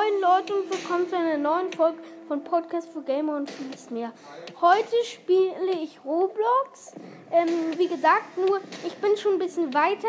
Moin 0.00 0.20
Leute 0.22 0.54
und 0.54 0.70
willkommen 0.70 1.06
zu 1.10 1.16
einer 1.16 1.36
neuen 1.36 1.70
Folge 1.72 1.98
von 2.26 2.42
Podcast 2.42 2.90
für 2.90 3.02
Gamer 3.02 3.36
und 3.36 3.50
vieles 3.50 3.90
mehr. 3.90 4.12
Heute 4.58 4.94
spiele 5.04 5.72
ich 5.82 6.02
Roblox. 6.06 6.94
Ähm, 7.30 7.76
wie 7.76 7.86
gesagt, 7.86 8.38
nur 8.38 8.60
ich 8.86 8.94
bin 8.94 9.14
schon 9.18 9.34
ein 9.34 9.38
bisschen 9.38 9.74
weiter. 9.74 10.08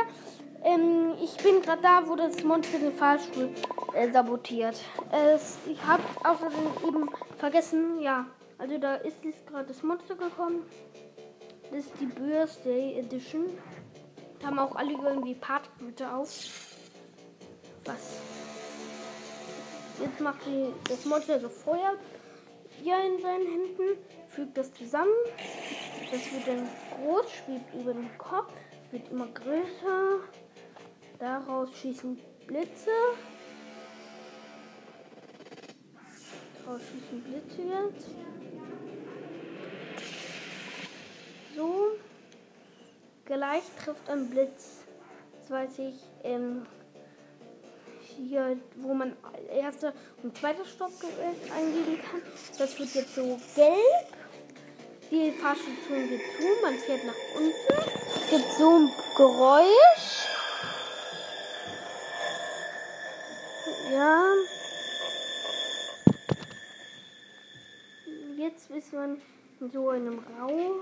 Ähm, 0.64 1.14
ich 1.22 1.36
bin 1.44 1.62
gerade 1.62 1.82
da, 1.82 2.08
wo 2.08 2.16
das 2.16 2.42
Monster 2.42 2.80
den 2.80 2.94
Fahrstuhl 2.94 3.50
äh, 3.94 4.10
sabotiert. 4.12 4.80
Es, 5.12 5.58
ich 5.66 5.84
habe 5.84 6.04
außerdem 6.24 6.88
eben 6.88 7.10
vergessen, 7.38 8.00
ja, 8.00 8.28
also 8.60 8.78
da 8.78 8.96
ist 8.96 9.18
gerade 9.46 9.68
das 9.68 9.84
Monster 9.84 10.16
gekommen. 10.16 10.66
Das 11.70 11.80
ist 11.80 11.92
die 12.00 12.06
Birthday 12.06 12.98
Edition. 12.98 13.58
Da 14.40 14.48
haben 14.48 14.60
auch 14.60 14.74
alle 14.74 14.94
irgendwie 14.94 15.36
Partyhüte 15.36 16.14
auf. 16.14 16.30
Was? 17.84 18.41
Jetzt 20.02 20.20
macht 20.20 20.40
die, 20.46 20.74
das 20.90 21.06
Monster 21.06 21.40
so 21.40 21.50
Feuer 21.50 21.94
hier 22.82 22.98
in 23.06 23.22
seinen 23.22 23.46
Händen, 23.46 23.98
fügt 24.30 24.58
das 24.58 24.74
zusammen. 24.74 25.14
Das 26.12 26.32
wird 26.34 26.48
dann 26.48 26.68
groß, 26.96 27.32
schwebt 27.32 27.74
über 27.74 27.94
den 27.94 28.18
Kopf, 28.18 28.52
wird 28.92 29.10
immer 29.12 29.28
größer. 29.28 30.22
Daraus 31.20 31.70
schießen 31.78 32.20
Blitze. 32.48 32.90
Daraus 36.66 36.82
schießen 36.82 37.22
Blitze 37.22 37.62
jetzt. 37.62 38.08
So. 41.56 41.92
Gleich 43.26 43.64
trifft 43.84 44.10
ein 44.10 44.30
Blitz. 44.30 44.84
Das 45.40 45.52
weiß 45.52 45.80
ich. 45.80 45.96
Ähm, 46.24 46.66
hier, 48.18 48.58
wo 48.78 48.94
man 48.94 49.16
erster 49.54 49.94
und 50.24 50.38
zweiter 50.38 50.66
Stock 50.66 50.92
eingeben 51.56 52.00
kann. 52.02 52.22
Das 52.58 52.78
wird 52.80 52.94
jetzt 52.94 53.16
so 53.16 53.40
gelb. 53.56 54.08
Die 55.12 55.32
Fahrstation 55.32 56.08
geht 56.08 56.22
zu, 56.38 56.48
man 56.62 56.76
fährt 56.76 57.04
nach 57.04 57.14
unten. 57.36 57.92
Es 58.16 58.30
gibt 58.30 58.52
so 58.58 58.70
ein 58.70 58.90
Geräusch. 59.18 60.28
Ja. 63.92 64.24
Jetzt 68.38 68.72
ist 68.72 68.94
man 68.94 69.22
in 69.60 69.72
so 69.72 69.90
einem 69.90 70.24
Raum, 70.40 70.80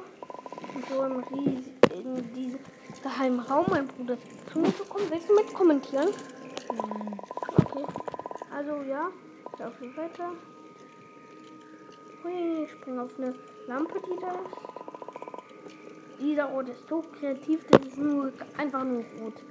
in 0.76 0.84
so 0.94 1.02
einem 1.02 1.24
riesigen, 1.24 1.80
in 1.92 2.34
diesem 2.36 2.60
geheimen 3.02 3.40
Raum. 3.40 3.66
Mein 3.70 3.88
Bruder 3.88 4.16
zu 4.54 4.60
mir 4.60 4.72
gekommen. 4.72 5.06
Willst 5.10 5.28
du 5.28 5.34
mit 5.34 5.54
kommentieren? 5.56 6.10
Okay. 6.68 7.19
Also 8.60 8.82
ja, 8.82 9.10
ich 9.54 9.60
laufe 9.60 9.96
weiter. 9.96 10.34
Hui, 12.22 12.64
ich 12.66 12.72
springe 12.72 13.04
auf 13.04 13.18
eine 13.18 13.34
Lampe, 13.68 14.02
die 14.02 14.20
da 14.20 14.32
ist. 14.34 16.20
Dieser 16.20 16.52
Ort 16.52 16.68
ist 16.68 16.86
so 16.90 17.02
kreativ, 17.02 17.66
das 17.68 17.86
ist 17.88 17.98
nur 17.98 18.34
einfach 18.58 18.84
nur 18.84 19.06
rot. 19.22 19.42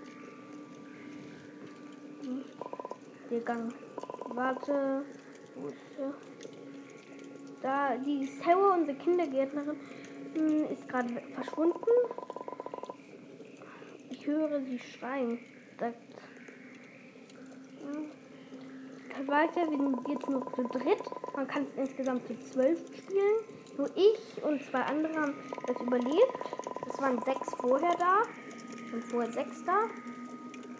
Hm. 2.22 2.44
Der 3.30 3.40
Gang. 3.40 3.72
Warte. 4.26 5.02
Wo 5.54 5.68
ist 5.68 5.76
der? 5.96 6.12
Da, 7.62 7.96
die 7.96 8.26
Sarah, 8.26 8.74
unsere 8.74 8.98
Kindergärtnerin, 8.98 9.80
hm, 10.34 10.64
ist 10.70 10.86
gerade 10.86 11.08
verschwunden. 11.34 11.78
Ich 14.10 14.26
höre 14.26 14.60
sie 14.60 14.78
schreien. 14.78 15.38
Da 15.78 15.94
weiter. 19.26 19.70
Wir 19.70 19.78
sind 19.78 20.08
jetzt 20.08 20.28
nur 20.28 20.46
zu 20.54 20.62
dritt. 20.64 21.02
Man 21.34 21.48
kann 21.48 21.66
es 21.66 21.88
insgesamt 21.88 22.26
zu 22.26 22.38
zwölf 22.50 22.78
spielen. 22.96 23.38
Nur 23.76 23.88
ich 23.96 24.42
und 24.44 24.62
zwei 24.64 24.80
andere 24.80 25.14
haben 25.14 25.34
das 25.66 25.80
überlebt. 25.80 26.38
Es 26.88 27.00
waren 27.00 27.20
sechs 27.22 27.54
vorher 27.60 27.94
da. 27.98 28.22
Und 28.92 29.04
vorher 29.04 29.32
sechs 29.32 29.64
da. 29.64 29.84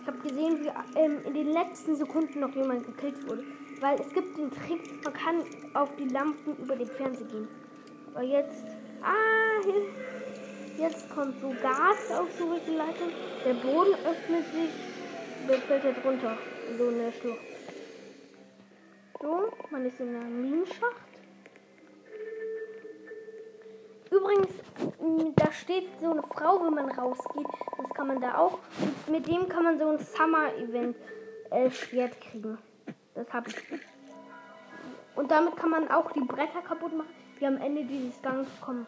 Ich 0.00 0.06
habe 0.06 0.18
gesehen, 0.18 0.64
wie 0.64 0.98
ähm, 0.98 1.20
in 1.24 1.34
den 1.34 1.52
letzten 1.52 1.96
Sekunden 1.96 2.40
noch 2.40 2.54
jemand 2.54 2.86
gekillt 2.86 3.28
wurde. 3.28 3.44
Weil 3.80 4.00
es 4.00 4.12
gibt 4.12 4.36
den 4.36 4.50
Trick, 4.50 5.04
man 5.04 5.12
kann 5.12 5.44
auf 5.74 5.94
die 5.96 6.08
Lampen 6.08 6.56
über 6.56 6.74
den 6.74 6.88
Fernseher 6.88 7.26
gehen. 7.26 7.48
Aber 8.14 8.22
jetzt. 8.22 8.64
Ah, 9.02 9.62
jetzt 10.76 11.08
kommt 11.10 11.40
so 11.40 11.48
Gas 11.62 12.18
auf 12.18 12.28
so 12.36 12.50
eine 12.50 12.76
Leitung. 12.76 13.10
Der 13.44 13.54
Boden 13.54 13.94
öffnet 14.04 14.44
sich. 14.52 15.48
Der 15.48 15.58
fällt 15.58 15.84
jetzt 15.84 16.04
runter. 16.04 16.36
So 16.76 16.88
eine 16.88 17.12
Schlucht. 17.12 17.57
So, 19.20 19.52
man 19.70 19.84
ist 19.84 20.00
in 20.00 20.14
einem 20.14 20.42
Minenschacht. 20.42 20.94
Übrigens, 24.10 24.48
da 25.36 25.52
steht 25.52 25.88
so 26.00 26.12
eine 26.12 26.22
Frau, 26.22 26.64
wenn 26.64 26.74
man 26.74 26.90
rausgeht. 26.90 27.46
Das 27.76 27.90
kann 27.94 28.06
man 28.06 28.20
da 28.20 28.38
auch. 28.38 28.60
Und 28.80 29.08
mit 29.08 29.26
dem 29.26 29.48
kann 29.48 29.64
man 29.64 29.78
so 29.78 29.88
ein 29.88 29.98
Summer-Event-Schwert 29.98 32.12
äh, 32.12 32.20
kriegen. 32.20 32.58
Das 33.14 33.32
habe 33.32 33.50
ich. 33.50 33.56
Und 35.16 35.30
damit 35.30 35.56
kann 35.56 35.70
man 35.70 35.90
auch 35.90 36.12
die 36.12 36.20
Bretter 36.20 36.60
kaputt 36.62 36.96
machen, 36.96 37.10
die 37.40 37.46
am 37.46 37.56
Ende 37.56 37.84
dieses 37.84 38.22
Gangs 38.22 38.48
kommen. 38.60 38.86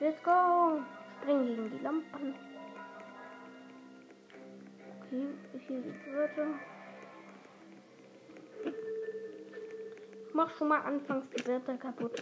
Let's 0.00 0.22
go! 0.22 0.82
Springen 1.22 1.46
gegen 1.46 1.70
die 1.70 1.82
Lampen. 1.82 2.34
Hier 5.14 5.28
geht's 5.68 6.06
weiter. 6.12 6.46
Mach 10.32 10.50
schon 10.56 10.66
mal 10.66 10.80
anfangs 10.80 11.26
die 11.30 11.40
Blätter 11.40 11.76
kaputt. 11.76 12.20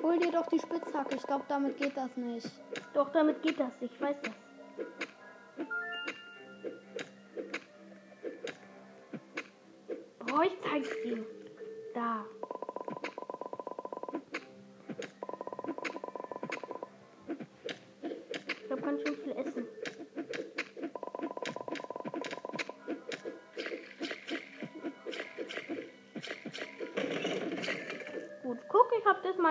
Hol 0.00 0.18
dir 0.20 0.30
doch 0.30 0.46
die 0.46 0.60
Spitzhacke. 0.60 1.16
Ich 1.16 1.22
glaube, 1.24 1.44
damit 1.48 1.76
geht 1.76 1.96
das 1.96 2.16
nicht. 2.16 2.48
Doch, 2.94 3.10
damit 3.10 3.42
geht 3.42 3.58
das. 3.58 3.72
Ich 3.80 4.00
weiß 4.00 4.16
das. 4.22 4.47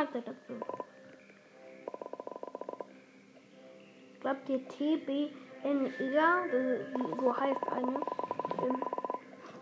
Meister 0.07 0.22
dazu. 0.22 0.53
Ich 4.13 4.19
glaube, 4.19 4.40
die 4.47 4.63
TBNR, 4.66 5.31
so 7.19 7.38
heißt 7.38 7.68
eine, 7.72 8.00
ähm, 8.63 8.84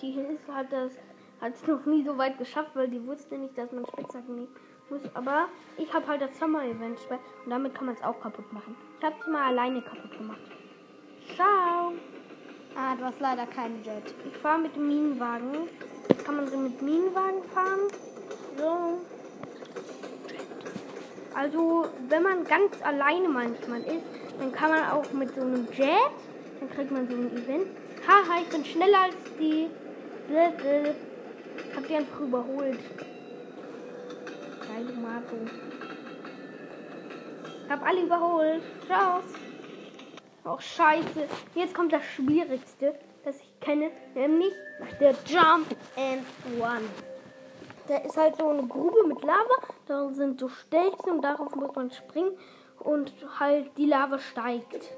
die 0.02 0.20
ist, 0.20 0.48
hat 0.48 0.72
das 0.72 0.92
hat 1.42 1.54
es 1.54 1.68
noch 1.68 1.86
nie 1.86 2.04
so 2.04 2.18
weit 2.18 2.38
geschafft, 2.38 2.72
weil 2.76 2.88
die 2.88 3.06
wusste 3.06 3.38
nicht, 3.38 3.58
dass 3.58 3.72
man 3.72 3.86
Spitzhacken 3.86 4.36
nehmen 4.36 4.56
muss. 4.90 5.02
Aber 5.14 5.48
ich 5.78 5.94
habe 5.94 6.08
halt 6.08 6.22
das 6.22 6.40
Sommer-Event 6.40 6.98
und 7.10 7.52
damit 7.52 7.76
kann 7.76 7.88
man 7.88 7.96
es 7.96 8.02
auch 8.02 8.20
kaputt 8.22 8.52
machen. 8.54 8.76
Ich 9.00 9.06
habe 9.06 9.16
es 9.20 9.28
mal 9.28 9.50
alleine 9.50 9.82
kaputt 9.82 10.18
gemacht. 10.18 10.40
Ciao. 11.36 11.92
Ah, 12.76 12.96
du 12.96 13.04
hast 13.04 13.20
leider 13.20 13.46
keinen 13.48 13.84
Jet. 13.84 14.16
Ich 14.26 14.38
fahre 14.38 14.60
mit 14.60 14.76
dem 14.76 14.88
Minenwagen. 14.88 15.70
Kann 16.24 16.38
man 16.38 16.48
so 16.48 16.58
mit 16.58 16.82
Minenwagen 16.82 17.44
fahren? 17.54 17.82
So. 18.58 19.02
Also, 21.36 21.90
wenn 22.08 22.24
man 22.24 22.46
ganz 22.46 22.82
alleine 22.82 23.28
manchmal 23.28 23.82
ist, 23.82 24.06
dann 24.40 24.54
kann 24.54 24.70
man 24.72 24.90
auch 24.90 25.12
mit 25.12 25.36
so 25.36 25.42
einem 25.42 25.68
Jet, 25.74 26.16
dann 26.62 26.70
kriegt 26.70 26.92
man 26.92 27.10
so 27.10 27.16
ein 27.16 27.30
Event. 27.36 27.68
Haha, 28.08 28.42
ich 28.42 28.50
bin 28.50 28.64
schneller 28.64 29.02
als 29.04 29.16
die. 29.38 29.70
Hab 31.76 31.88
die 31.88 31.96
einfach 31.96 32.20
überholt. 32.22 32.80
Geile 34.66 34.94
Marco. 34.94 35.36
Hab 37.70 37.86
alle 37.86 38.02
überholt. 38.04 38.62
Ciao. 38.86 39.20
Oh, 40.46 40.58
scheiße. 40.58 41.28
Jetzt 41.54 41.74
kommt 41.74 41.92
das 41.92 42.04
Schwierigste, 42.16 42.96
das 43.26 43.36
ich 43.38 43.60
kenne, 43.60 43.92
nämlich 44.14 44.54
der 45.02 45.16
Jump 45.28 45.76
and 45.98 46.24
One. 46.60 46.86
Da 47.88 47.98
ist 47.98 48.18
halt 48.18 48.36
so 48.38 48.50
eine 48.50 48.66
Grube 48.68 49.08
mit 49.08 49.22
Lava, 49.22 49.58
da 49.86 50.10
sind 50.10 50.40
so 50.40 50.50
Stelzen 50.50 51.12
und 51.12 51.22
darauf 51.22 51.54
muss 51.56 51.76
man 51.76 51.92
springen. 51.92 52.36
und 52.80 53.14
halt 53.40 53.78
die 53.78 53.86
Lava 53.86 54.20
steigt. 54.20 54.92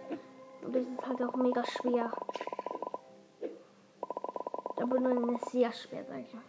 Und 0.62 0.76
das 0.76 0.84
ist 0.84 1.08
halt 1.08 1.22
auch 1.24 1.36
mega 1.36 1.64
schwer. 1.66 2.12
Aber 4.76 5.00
nur 5.00 5.36
ist 5.36 5.52
sehr 5.52 5.72
schwer, 5.72 6.06
sag 6.08 6.20
ich 6.20 6.34
mal. 6.34 6.42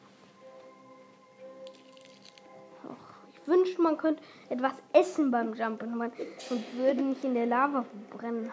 Ich 3.33 3.49
wünschte, 3.49 3.81
man 3.81 3.97
könnte 3.97 4.23
etwas 4.51 4.75
essen 4.93 5.31
beim 5.31 5.53
Jump'n'Run 5.53 6.13
und 6.51 6.77
würde 6.77 7.03
nicht 7.03 7.25
in 7.25 7.35
der 7.35 7.47
Lava 7.47 7.85
brennen. 8.11 8.53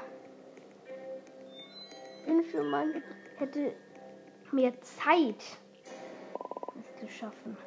Ich 2.22 2.28
wünschte, 2.28 2.64
man 2.64 3.04
hätte 3.36 3.74
mehr 4.52 4.74
Zeit, 4.82 5.44
es 6.80 7.00
zu 7.02 7.10
schaffen. 7.10 7.58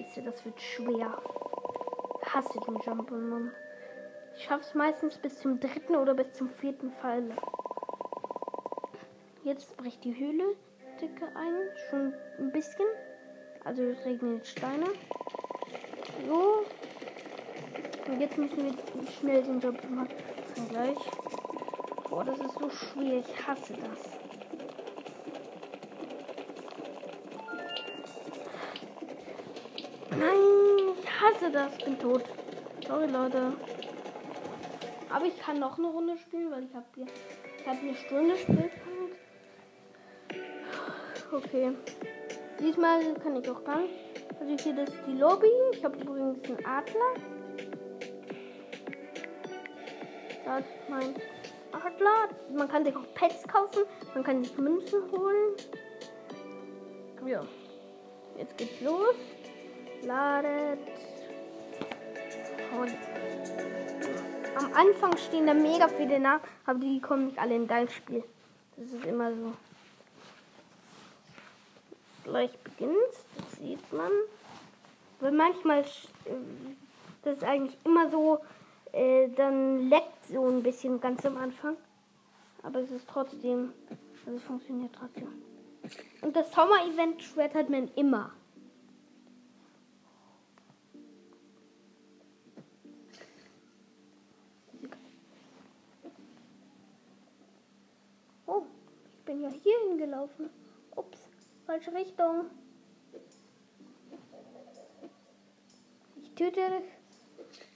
Scheiße, 0.00 0.22
das 0.22 0.44
wird 0.44 0.60
schwer. 0.60 1.22
Ich 2.22 2.34
hasse 2.34 2.58
den 2.60 2.76
Jump'n'Run. 2.78 3.50
Ich 4.36 4.44
schaff's 4.44 4.74
meistens 4.74 5.18
bis 5.18 5.38
zum 5.40 5.60
dritten 5.60 5.96
oder 5.96 6.14
bis 6.14 6.32
zum 6.32 6.48
vierten 6.48 6.92
Fall. 6.92 7.24
Jetzt 9.42 9.76
bricht 9.76 10.04
die 10.04 10.16
Höhle 10.16 10.56
dicke 11.00 11.26
ein. 11.34 11.54
Schon 11.88 12.14
ein 12.38 12.52
bisschen. 12.52 12.86
Also 13.64 13.82
es 13.82 14.04
regnet 14.04 14.46
Steine. 14.46 14.86
So. 16.26 16.64
Und 18.10 18.20
jetzt 18.20 18.38
müssen 18.38 18.64
wir 18.64 19.10
schnell 19.18 19.42
den 19.42 19.60
Job 19.60 19.76
machen. 19.90 20.08
Gleich. 20.68 20.98
Boah, 22.08 22.24
das 22.24 22.38
ist 22.38 22.58
so 22.58 22.70
schwer. 22.70 23.20
Ich 23.20 23.46
hasse 23.46 23.74
das. 23.74 24.29
Hasse 31.40 31.52
das. 31.52 31.78
Bin 31.78 31.98
tot. 31.98 32.24
Sorry, 32.86 33.06
Leute. 33.06 33.52
Aber 35.08 35.24
ich 35.24 35.38
kann 35.40 35.58
noch 35.58 35.78
eine 35.78 35.88
Runde 35.88 36.18
spielen, 36.18 36.50
weil 36.50 36.64
ich 36.64 36.74
habe 36.74 36.86
hier, 36.94 37.06
ich 37.58 37.66
habe 37.66 37.78
eine 37.78 37.94
Stunde 37.94 38.36
Spielzeit. 38.36 38.70
Okay. 41.32 41.72
Diesmal 42.58 43.14
kann 43.14 43.36
ich 43.36 43.50
auch 43.50 43.64
gar 43.64 43.80
nicht. 43.80 43.94
Also 44.38 44.62
hier 44.62 44.74
das 44.74 44.88
ist 44.90 45.06
die 45.06 45.16
Lobby. 45.16 45.50
Ich 45.72 45.84
habe 45.84 45.98
übrigens 45.98 46.44
einen 46.44 46.66
Adler. 46.66 47.14
Da 50.44 50.58
ist 50.58 50.68
mein 50.88 51.14
Adler. 51.72 52.28
Man 52.54 52.68
kann 52.68 52.84
sich 52.84 52.94
auch 52.94 53.14
Pets 53.14 53.46
kaufen. 53.48 53.84
Man 54.14 54.24
kann 54.24 54.44
sich 54.44 54.56
Münzen 54.58 55.10
holen. 55.10 55.54
Ja. 57.26 57.42
Jetzt 58.36 58.56
geht's 58.58 58.80
los. 58.80 59.14
Ladet. 60.02 60.99
Und 62.80 62.94
am 64.56 64.72
Anfang 64.72 65.14
stehen 65.18 65.46
da 65.46 65.52
mega 65.52 65.86
viele 65.88 66.18
Namen, 66.18 66.42
aber 66.64 66.78
die 66.78 66.98
kommen 67.00 67.26
nicht 67.26 67.38
alle 67.38 67.54
in 67.54 67.68
dein 67.68 67.88
Spiel. 67.90 68.24
Das 68.76 68.90
ist 68.90 69.04
immer 69.04 69.30
so. 69.34 69.52
Gleich 72.24 72.56
beginnt, 72.60 72.96
das 73.36 73.58
sieht 73.58 73.92
man. 73.92 74.10
Weil 75.20 75.32
manchmal, 75.32 75.84
das 77.22 77.36
ist 77.36 77.44
eigentlich 77.44 77.76
immer 77.84 78.08
so, 78.10 78.38
äh, 78.92 79.28
dann 79.28 79.90
leckt 79.90 80.24
so 80.32 80.48
ein 80.48 80.62
bisschen 80.62 81.00
ganz 81.00 81.26
am 81.26 81.36
Anfang. 81.36 81.76
Aber 82.62 82.80
es 82.80 82.90
ist 82.90 83.06
trotzdem, 83.08 83.74
also 84.24 84.38
es 84.38 84.42
funktioniert 84.42 84.94
trotzdem. 84.98 85.28
Und 86.22 86.34
das 86.34 86.50
Sommer-Event 86.52 87.22
schwert 87.22 87.54
hat 87.54 87.68
man 87.68 87.90
immer. 87.96 88.32
Bin 99.30 99.42
ja 99.42 99.48
hier 99.48 99.78
hingelaufen. 99.88 100.50
Ups, 100.96 101.20
falsche 101.64 101.94
Richtung. 101.94 102.46
Ich 106.20 106.34
töte 106.34 106.68
dich. 106.68 106.90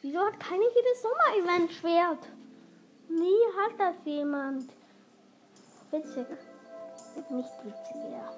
Wieso 0.02 0.18
hat 0.18 0.40
keiner 0.40 0.64
hier 0.64 0.82
das 0.82 1.02
Sommer-Event-Schwert? 1.02 2.26
Nie 3.08 3.38
hat 3.56 3.78
das 3.78 3.94
jemand. 4.04 4.68
Witzig. 5.92 6.26
Nicht 7.30 7.64
witzig, 7.64 7.96
ja. 8.10 8.32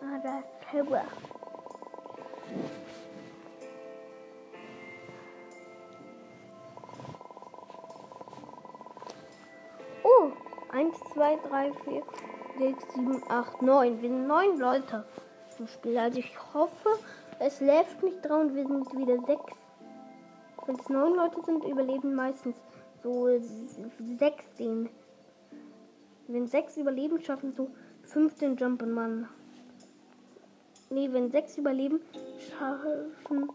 Ah, 0.00 0.18
da 0.22 0.38
ist 0.38 0.64
2, 11.24 11.38
3, 11.48 11.72
4, 11.72 12.02
6, 12.58 12.94
7, 12.96 13.22
8, 13.30 13.62
9. 13.62 14.02
Wir 14.02 14.10
sind 14.10 14.26
neun 14.26 14.58
Leute 14.58 15.04
im 15.58 15.66
Spiel. 15.66 15.96
Also 15.96 16.18
ich 16.18 16.36
hoffe, 16.52 16.90
es 17.38 17.62
läuft 17.62 18.02
nicht 18.02 18.22
dran 18.22 18.48
und 18.48 18.54
wir 18.54 18.66
sind 18.66 18.94
wieder 18.94 19.18
sechs. 19.24 19.54
Wenn 20.66 20.76
es 20.78 20.88
neun 20.90 21.14
Leute 21.14 21.40
sind, 21.46 21.64
überleben 21.64 22.14
meistens 22.14 22.56
so 23.02 23.28
sechs 24.18 24.52
den. 24.58 24.90
Wenn 26.28 26.46
sechs 26.46 26.76
überleben, 26.76 27.18
schaffen 27.22 27.54
so 27.54 27.70
15 28.02 28.58
Jump'n'Run. 28.58 29.24
Nee, 30.90 31.08
wenn 31.10 31.30
sechs 31.30 31.56
überleben, 31.56 32.00
schaffen 32.50 33.48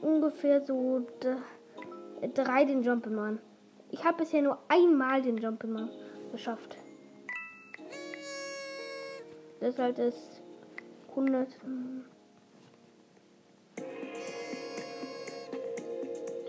ungefähr 0.00 0.64
so 0.64 1.06
drei 2.32 2.64
den 2.64 2.82
Jump'n'Run. 2.82 3.40
Ich 3.90 4.02
habe 4.06 4.16
bisher 4.16 4.40
nur 4.40 4.56
einmal 4.68 5.20
den 5.20 5.38
Jump'n'Run 5.38 5.90
geschafft. 6.32 6.76
Deshalb 9.60 9.98
ist 9.98 10.40
100. 11.10 11.48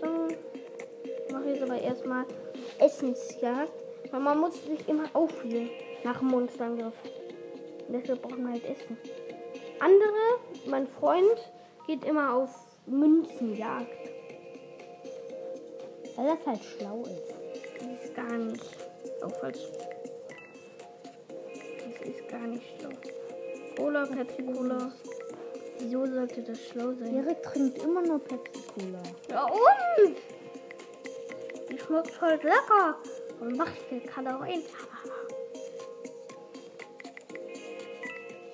So, 0.00 1.32
mache 1.32 1.48
jetzt 1.50 1.62
aber 1.62 1.80
erstmal 1.80 2.24
Essensjagd, 2.78 3.72
weil 4.10 4.20
man 4.20 4.38
muss 4.38 4.64
sich 4.64 4.88
immer 4.88 5.04
auffühlen 5.12 5.70
nach 6.04 6.18
dem 6.18 6.28
Monsterangriff. 6.28 6.94
Deshalb 7.88 8.22
brauchen 8.22 8.44
wir 8.44 8.52
halt 8.52 8.64
Essen. 8.64 8.96
Andere, 9.80 10.40
mein 10.66 10.86
Freund, 10.86 11.50
geht 11.86 12.04
immer 12.04 12.34
auf 12.34 12.50
Münzenjagd. 12.86 13.88
Weil 16.16 16.26
das 16.26 16.46
halt 16.46 16.62
schlau 16.62 17.02
ist. 17.02 17.34
Das 17.78 18.04
ist 18.04 18.14
gar 18.14 18.32
nicht. 18.36 18.89
Auch 19.22 19.36
falsch. 19.40 19.58
Das 21.48 22.08
ist 22.08 22.28
gar 22.28 22.46
nicht 22.46 22.64
schlau. 22.78 22.90
Cola, 23.76 24.06
Pepsi 24.06 24.42
Cola. 24.42 24.92
Wieso 25.78 26.06
sollte 26.06 26.42
das 26.42 26.60
schlau 26.68 26.92
sein? 26.92 27.16
Erik 27.16 27.42
trinkt 27.42 27.82
immer 27.82 28.02
nur 28.02 28.18
Pepsi 28.18 28.62
Cola. 28.74 29.02
Ja 29.28 29.44
und? 29.44 30.16
Die 31.70 31.78
schmeckt 31.78 32.10
voll 32.10 32.38
lecker. 32.42 32.96
Und 33.40 33.56
macht 33.56 33.78
viel 33.88 34.00
Kalorien. 34.00 34.62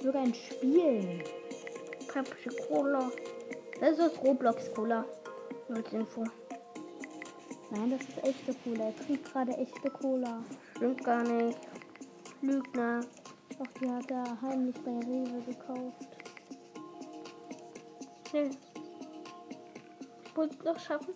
Sogar 0.00 0.24
in 0.24 0.34
Spielen. 0.34 1.22
Pepsi 2.12 2.48
Cola. 2.68 3.10
Das 3.80 3.98
ist 3.98 4.22
Roblox 4.22 4.72
Cola. 4.74 5.04
Als 5.68 5.92
Info. 5.92 6.24
Nein, 7.70 7.90
das 7.90 8.00
ist 8.02 8.22
echte 8.22 8.54
Cola. 8.62 8.84
Er 8.84 8.96
trinkt 8.96 9.32
gerade 9.32 9.52
echte 9.52 9.90
Cola. 9.90 10.42
Stimmt 10.76 11.04
gar 11.04 11.22
nicht. 11.22 11.58
Lügner. 12.40 13.00
Doch, 13.58 13.66
die 13.80 13.90
hat 13.90 14.10
er 14.10 14.40
heimlich 14.42 14.76
bei 14.84 14.90
Rewe 14.90 15.42
gekauft. 15.46 16.08
Schnell. 18.28 18.50
Ich 20.24 20.36
muss 20.36 20.50
es 20.50 20.64
noch 20.64 20.78
schaffen. 20.78 21.14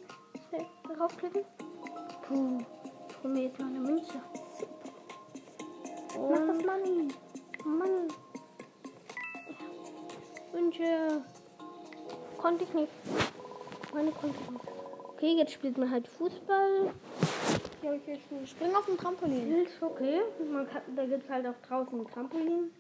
Schnell 0.49 0.67
draufklicken. 0.97 1.45
Puh. 2.23 2.59
Ich 3.09 3.23
hol 3.23 3.31
mir 3.31 3.43
jetzt 3.45 3.61
mal 3.61 3.69
eine 3.69 3.81
Münze. 3.81 4.21
Mach 6.19 6.39
das 6.39 6.49
Und 6.49 6.67
Money. 6.67 7.09
Mann. 7.65 8.09
Wünsche. 10.53 11.23
Konnte 12.39 12.65
ich 12.65 12.75
nicht. 12.75 12.93
Meine 13.95 14.11
konnte 14.13 14.37
ich 14.43 14.51
nicht. 14.51 14.80
Okay, 15.21 15.35
jetzt 15.37 15.53
spielt 15.53 15.77
man 15.77 15.91
halt 15.91 16.09
Fußball. 16.09 16.95
Ja, 17.83 17.93
ich 17.93 18.07
jetzt 18.07 18.27
schon. 18.27 18.47
Spring 18.47 18.75
auf 18.75 18.87
dem 18.87 18.97
Trampolin. 18.97 19.55
Wild, 19.55 19.69
okay. 19.83 20.21
Man 20.51 20.67
kann, 20.67 20.81
da 20.97 21.05
gibt 21.05 21.25
es 21.25 21.31
halt 21.31 21.47
auch 21.47 21.61
draußen 21.69 22.01
ein 22.01 22.07
Trampolin. 22.07 22.71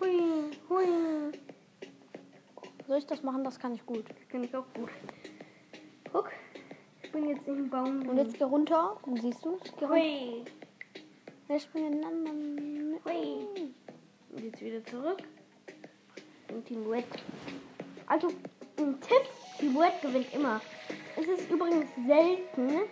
Hui, 0.00 0.54
hui. 0.70 0.86
Soll 2.88 2.96
ich 2.96 3.06
das 3.06 3.22
machen? 3.22 3.44
Das 3.44 3.58
kann 3.58 3.74
ich 3.74 3.84
gut. 3.84 4.08
Das 4.08 4.28
kann 4.30 4.42
ich 4.42 4.56
auch 4.56 4.64
gut. 4.72 4.88
Guck, 6.10 6.30
ich 7.02 7.12
bin 7.12 7.28
jetzt 7.28 7.46
im 7.46 7.68
Baum. 7.68 8.08
Und 8.08 8.16
jetzt 8.16 8.38
geh 8.38 8.44
runter. 8.44 8.96
Dann 9.04 9.16
siehst 9.18 9.44
du 9.44 9.58
es. 9.62 9.86
Hui, 9.86 10.44
Wir 11.46 11.60
springen 11.60 12.98
hui. 13.04 13.46
Und 14.32 14.42
jetzt 14.42 14.62
wieder 14.62 14.82
zurück. 14.86 15.22
gegen 16.48 16.64
Team 16.64 16.90
Red. 16.90 17.04
Also, 18.06 18.28
ein 18.78 18.98
Tipp, 19.02 19.28
Team 19.58 19.76
Red 19.76 20.00
gewinnt 20.00 20.32
immer. 20.32 20.58
Es 21.28 21.40
ist 21.40 21.50
übrigens 21.50 21.90
selten, 22.06 22.82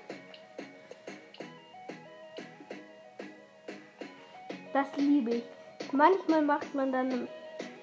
das 4.72 4.88
liebe 4.96 5.36
ich. 5.36 5.44
Manchmal 5.92 6.42
macht 6.42 6.74
man 6.74 6.90
dann 6.90 7.28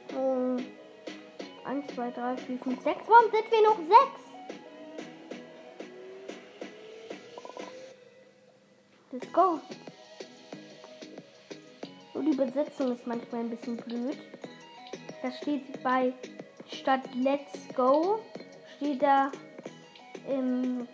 äh, 0.09 0.61
1, 1.65 1.95
2, 1.95 2.11
3, 2.11 2.37
4, 2.37 2.59
5, 2.59 2.83
6. 2.83 2.99
Warum 3.07 3.31
sind 3.31 3.49
wir 3.49 3.61
noch 3.61 3.77
6? 3.77 3.89
Let's 9.13 9.31
go. 9.31 9.59
Nur 12.13 12.23
die 12.25 12.35
Besetzung 12.35 12.91
ist 12.91 13.07
manchmal 13.07 13.41
ein 13.41 13.49
bisschen 13.51 13.77
blöd. 13.77 14.17
Da 15.21 15.31
steht 15.31 15.81
bei 15.81 16.11
statt 16.67 17.07
Let's 17.15 17.73
Go 17.73 18.19
steht 18.75 19.01
da 19.01 19.31
ähm, 20.31 20.87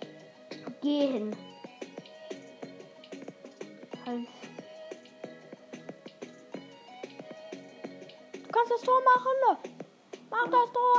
Gehen. 0.81 1.35
Halt. 4.05 4.27
Du 8.33 8.51
kannst 8.51 8.71
das 8.71 8.81
Tor 8.81 9.01
machen. 9.03 9.57
Mach 10.29 10.45
das 10.45 10.71
Tor. 10.71 10.95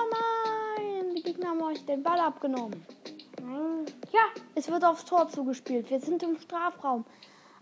Nein. 0.76 1.14
Die 1.16 1.22
Gegner 1.22 1.50
haben 1.50 1.62
euch 1.62 1.84
den 1.86 2.02
Ball 2.02 2.18
abgenommen. 2.18 2.84
Ja, 4.12 4.22
Es 4.54 4.70
wird 4.70 4.84
aufs 4.84 5.04
Tor 5.04 5.28
zugespielt. 5.28 5.90
Wir 5.90 6.00
sind 6.00 6.22
im 6.22 6.38
Strafraum. 6.38 7.04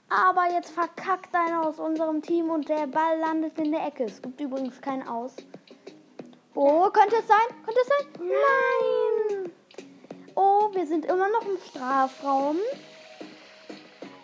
Aber 0.09 0.50
jetzt 0.52 0.71
verkackt 0.71 1.35
einer 1.35 1.66
aus 1.66 1.80
unserem 1.80 2.23
Team 2.23 2.50
und 2.50 2.68
der 2.68 2.87
Ball 2.87 3.18
landet 3.18 3.59
in 3.59 3.73
der 3.73 3.85
Ecke. 3.87 4.04
Es 4.04 4.23
gibt 4.23 4.40
übrigens 4.40 4.80
kein 4.80 5.06
Aus. 5.06 5.35
Oh, 6.54 6.88
könnte 6.90 7.16
es 7.16 7.26
sein? 7.26 7.47
Könnte 7.64 7.80
es 7.80 7.88
sein? 7.88 8.06
Nein! 8.21 8.95
Wir 10.76 10.87
sind 10.87 11.06
immer 11.06 11.30
noch 11.30 11.47
im 11.47 11.56
Strafraum. 11.71 12.59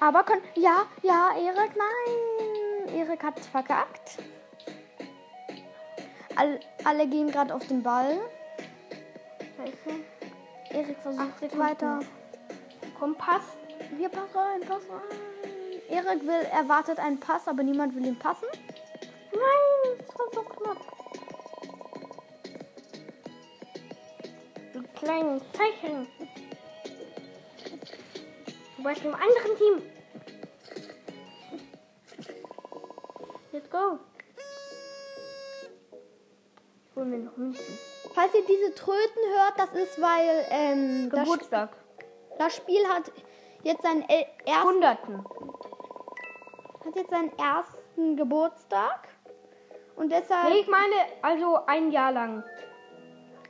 Aber 0.00 0.23
können. 0.23 0.42
Ja, 0.54 0.85
ja, 1.02 1.30
Erik, 1.35 1.73
nein! 1.75 2.94
Erik 2.94 3.23
hat 3.23 3.40
es 3.40 3.47
verkackt. 3.47 4.18
All, 6.37 6.61
alle 6.85 7.06
gehen 7.06 7.30
gerade 7.30 7.54
auf 7.54 7.66
den 7.68 7.82
Ball. 7.82 8.21
Scheiße. 9.56 9.99
Erik 10.68 10.99
versucht 10.99 11.40
Sekunden. 11.40 11.59
weiter. 11.59 12.00
Komm, 12.99 13.14
pass. 13.14 13.44
Wir 13.97 14.11
pass 14.11 14.28
rein, 14.35 14.61
pass 14.61 14.82
rein. 14.90 15.80
Erik 15.88 16.21
will, 16.26 16.47
erwartet 16.52 16.99
einen 16.99 17.18
Pass, 17.18 17.49
aber 17.49 17.62
niemand 17.62 17.94
will 17.94 18.04
ihn 18.04 18.18
passen. 18.18 18.49
Nein, 19.32 20.04
das 20.06 20.18
war 20.18 20.26
so 20.35 20.42
knapp. 20.42 20.76
Du 24.75 24.82
kleinen 25.00 25.40
Zeichen. 25.54 26.06
Du 28.82 28.88
warst 28.88 29.04
im 29.04 29.14
anderen 29.14 29.56
Team. 29.56 29.82
Let's 33.52 33.70
go. 33.70 34.00
Ich 36.90 36.96
hol 36.96 37.04
mir 37.04 37.18
noch 37.18 37.36
Münzen. 37.36 37.78
Falls 38.12 38.34
ihr 38.34 38.44
diese 38.44 38.74
Tröten 38.74 39.22
hört, 39.36 39.52
das 39.56 39.72
ist, 39.74 40.02
weil 40.02 40.46
ähm, 40.50 41.10
das, 41.10 41.20
Geburtstag. 41.20 41.76
das 42.38 42.56
Spiel 42.56 42.84
hat 42.88 43.12
jetzt 43.62 43.82
seinen 43.82 44.02
El 44.08 44.26
ersten, 44.46 44.68
Hunderten. 44.68 45.24
hat 46.84 46.96
jetzt 46.96 47.10
seinen 47.10 47.38
ersten 47.38 48.16
Geburtstag 48.16 49.08
und 49.94 50.10
deshalb 50.10 50.48
Nee, 50.48 50.58
ich 50.58 50.66
meine, 50.68 50.94
also 51.22 51.60
ein 51.66 51.92
Jahr 51.92 52.10
lang. 52.10 52.42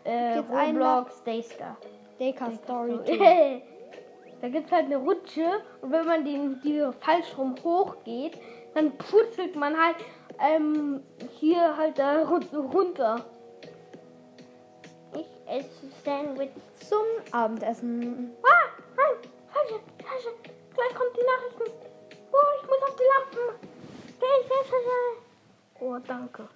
Äh, 0.05 0.37
Jetzt 0.37 0.51
ein 0.51 0.77
Roblox 0.77 1.25
Daystar. 1.25 1.79
Deka 2.21 2.51
Story 2.53 3.01
2. 3.07 3.63
da 4.43 4.49
gibt 4.49 4.67
es 4.67 4.73
halt 4.73 4.87
eine 4.87 4.97
Rutsche 4.97 5.47
und 5.81 5.93
wenn 5.93 6.05
man 6.05 6.25
den, 6.25 6.61
die 6.63 6.85
falsch 7.01 7.39
rum 7.39 7.55
hochgeht, 7.63 8.39
dann 8.75 8.91
purzelt 8.99 9.55
man 9.57 9.75
halt 9.77 9.97
ähm, 10.41 11.01
hier 11.39 11.77
halt 11.77 11.99
da 11.99 12.23
run- 12.25 12.45
runter. 12.75 13.25
Ich 15.15 15.29
esse 15.49 15.89
Sandwich. 16.05 16.51
zum 16.81 16.99
Abendessen. 17.31 18.33
Ah, 18.43 18.69
nein, 18.97 19.31
falsche, 19.53 19.81
falsche. 20.05 20.29
Gleich 20.75 20.95
kommt 20.95 21.17
die 21.17 21.25
Nachrichten. 21.25 21.87
Oh, 22.33 22.47
ich 22.61 22.67
muss 22.69 22.83
auf 22.83 22.97
die 22.97 23.39
Lampen. 23.39 23.69
Schnell, 24.19 24.45
schnell, 24.47 24.65
schnell. 24.69 25.89
Oh, 25.89 25.99
danke. 26.07 26.49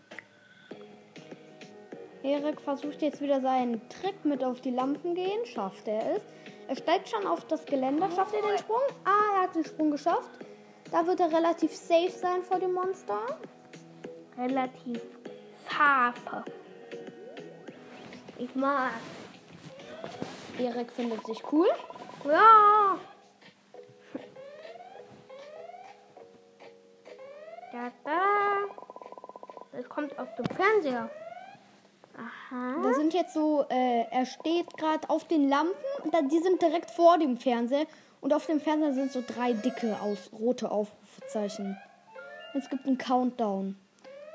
Erik 2.22 2.60
versucht 2.60 3.02
jetzt 3.02 3.20
wieder 3.20 3.40
seinen 3.40 3.80
Trick 3.88 4.24
mit 4.24 4.42
auf 4.42 4.60
die 4.60 4.70
Lampen 4.70 5.14
gehen. 5.14 5.44
Schafft 5.46 5.86
er 5.86 6.16
es. 6.16 6.22
Er 6.68 6.76
steigt 6.76 7.08
schon 7.08 7.26
auf 7.26 7.44
das 7.46 7.64
Geländer. 7.64 8.10
Schafft 8.10 8.34
er 8.34 8.42
den 8.42 8.58
Sprung? 8.58 8.82
Ah, 9.04 9.36
er 9.36 9.42
hat 9.42 9.54
den 9.54 9.64
Sprung 9.64 9.90
geschafft. 9.90 10.30
Da 10.90 11.06
wird 11.06 11.20
er 11.20 11.32
relativ 11.32 11.74
safe 11.74 12.10
sein 12.10 12.42
vor 12.42 12.58
dem 12.58 12.72
Monster. 12.72 13.18
Relativ 14.36 15.00
scharfe. 15.68 16.44
Ich 18.38 18.54
mag. 18.54 18.92
Erik 20.58 20.90
findet 20.92 21.24
sich 21.26 21.42
cool. 21.52 21.68
Ja. 22.24 22.98
Da, 27.72 27.90
da. 28.04 28.20
Das 29.72 29.88
kommt 29.88 30.18
auf 30.18 30.34
dem 30.34 30.46
Fernseher. 30.46 31.10
Aha. 32.16 32.82
Da 32.82 32.94
sind 32.94 33.12
jetzt 33.12 33.34
so, 33.34 33.66
äh, 33.68 34.04
er 34.10 34.24
steht 34.24 34.76
gerade 34.76 35.08
auf 35.10 35.24
den 35.24 35.48
Lampen. 35.48 35.74
Die 36.30 36.38
sind 36.38 36.60
direkt 36.62 36.90
vor 36.90 37.18
dem 37.18 37.36
Fernseher. 37.36 37.86
Und 38.20 38.32
auf 38.32 38.46
dem 38.46 38.60
Fernseher 38.60 38.92
sind 38.94 39.12
so 39.12 39.22
drei 39.26 39.52
dicke 39.52 39.96
aus, 40.00 40.30
rote 40.32 40.70
Aufrufezeichen. 40.70 41.76
Und 42.54 42.62
es 42.62 42.68
gibt 42.70 42.86
einen 42.86 42.98
Countdown. 42.98 43.76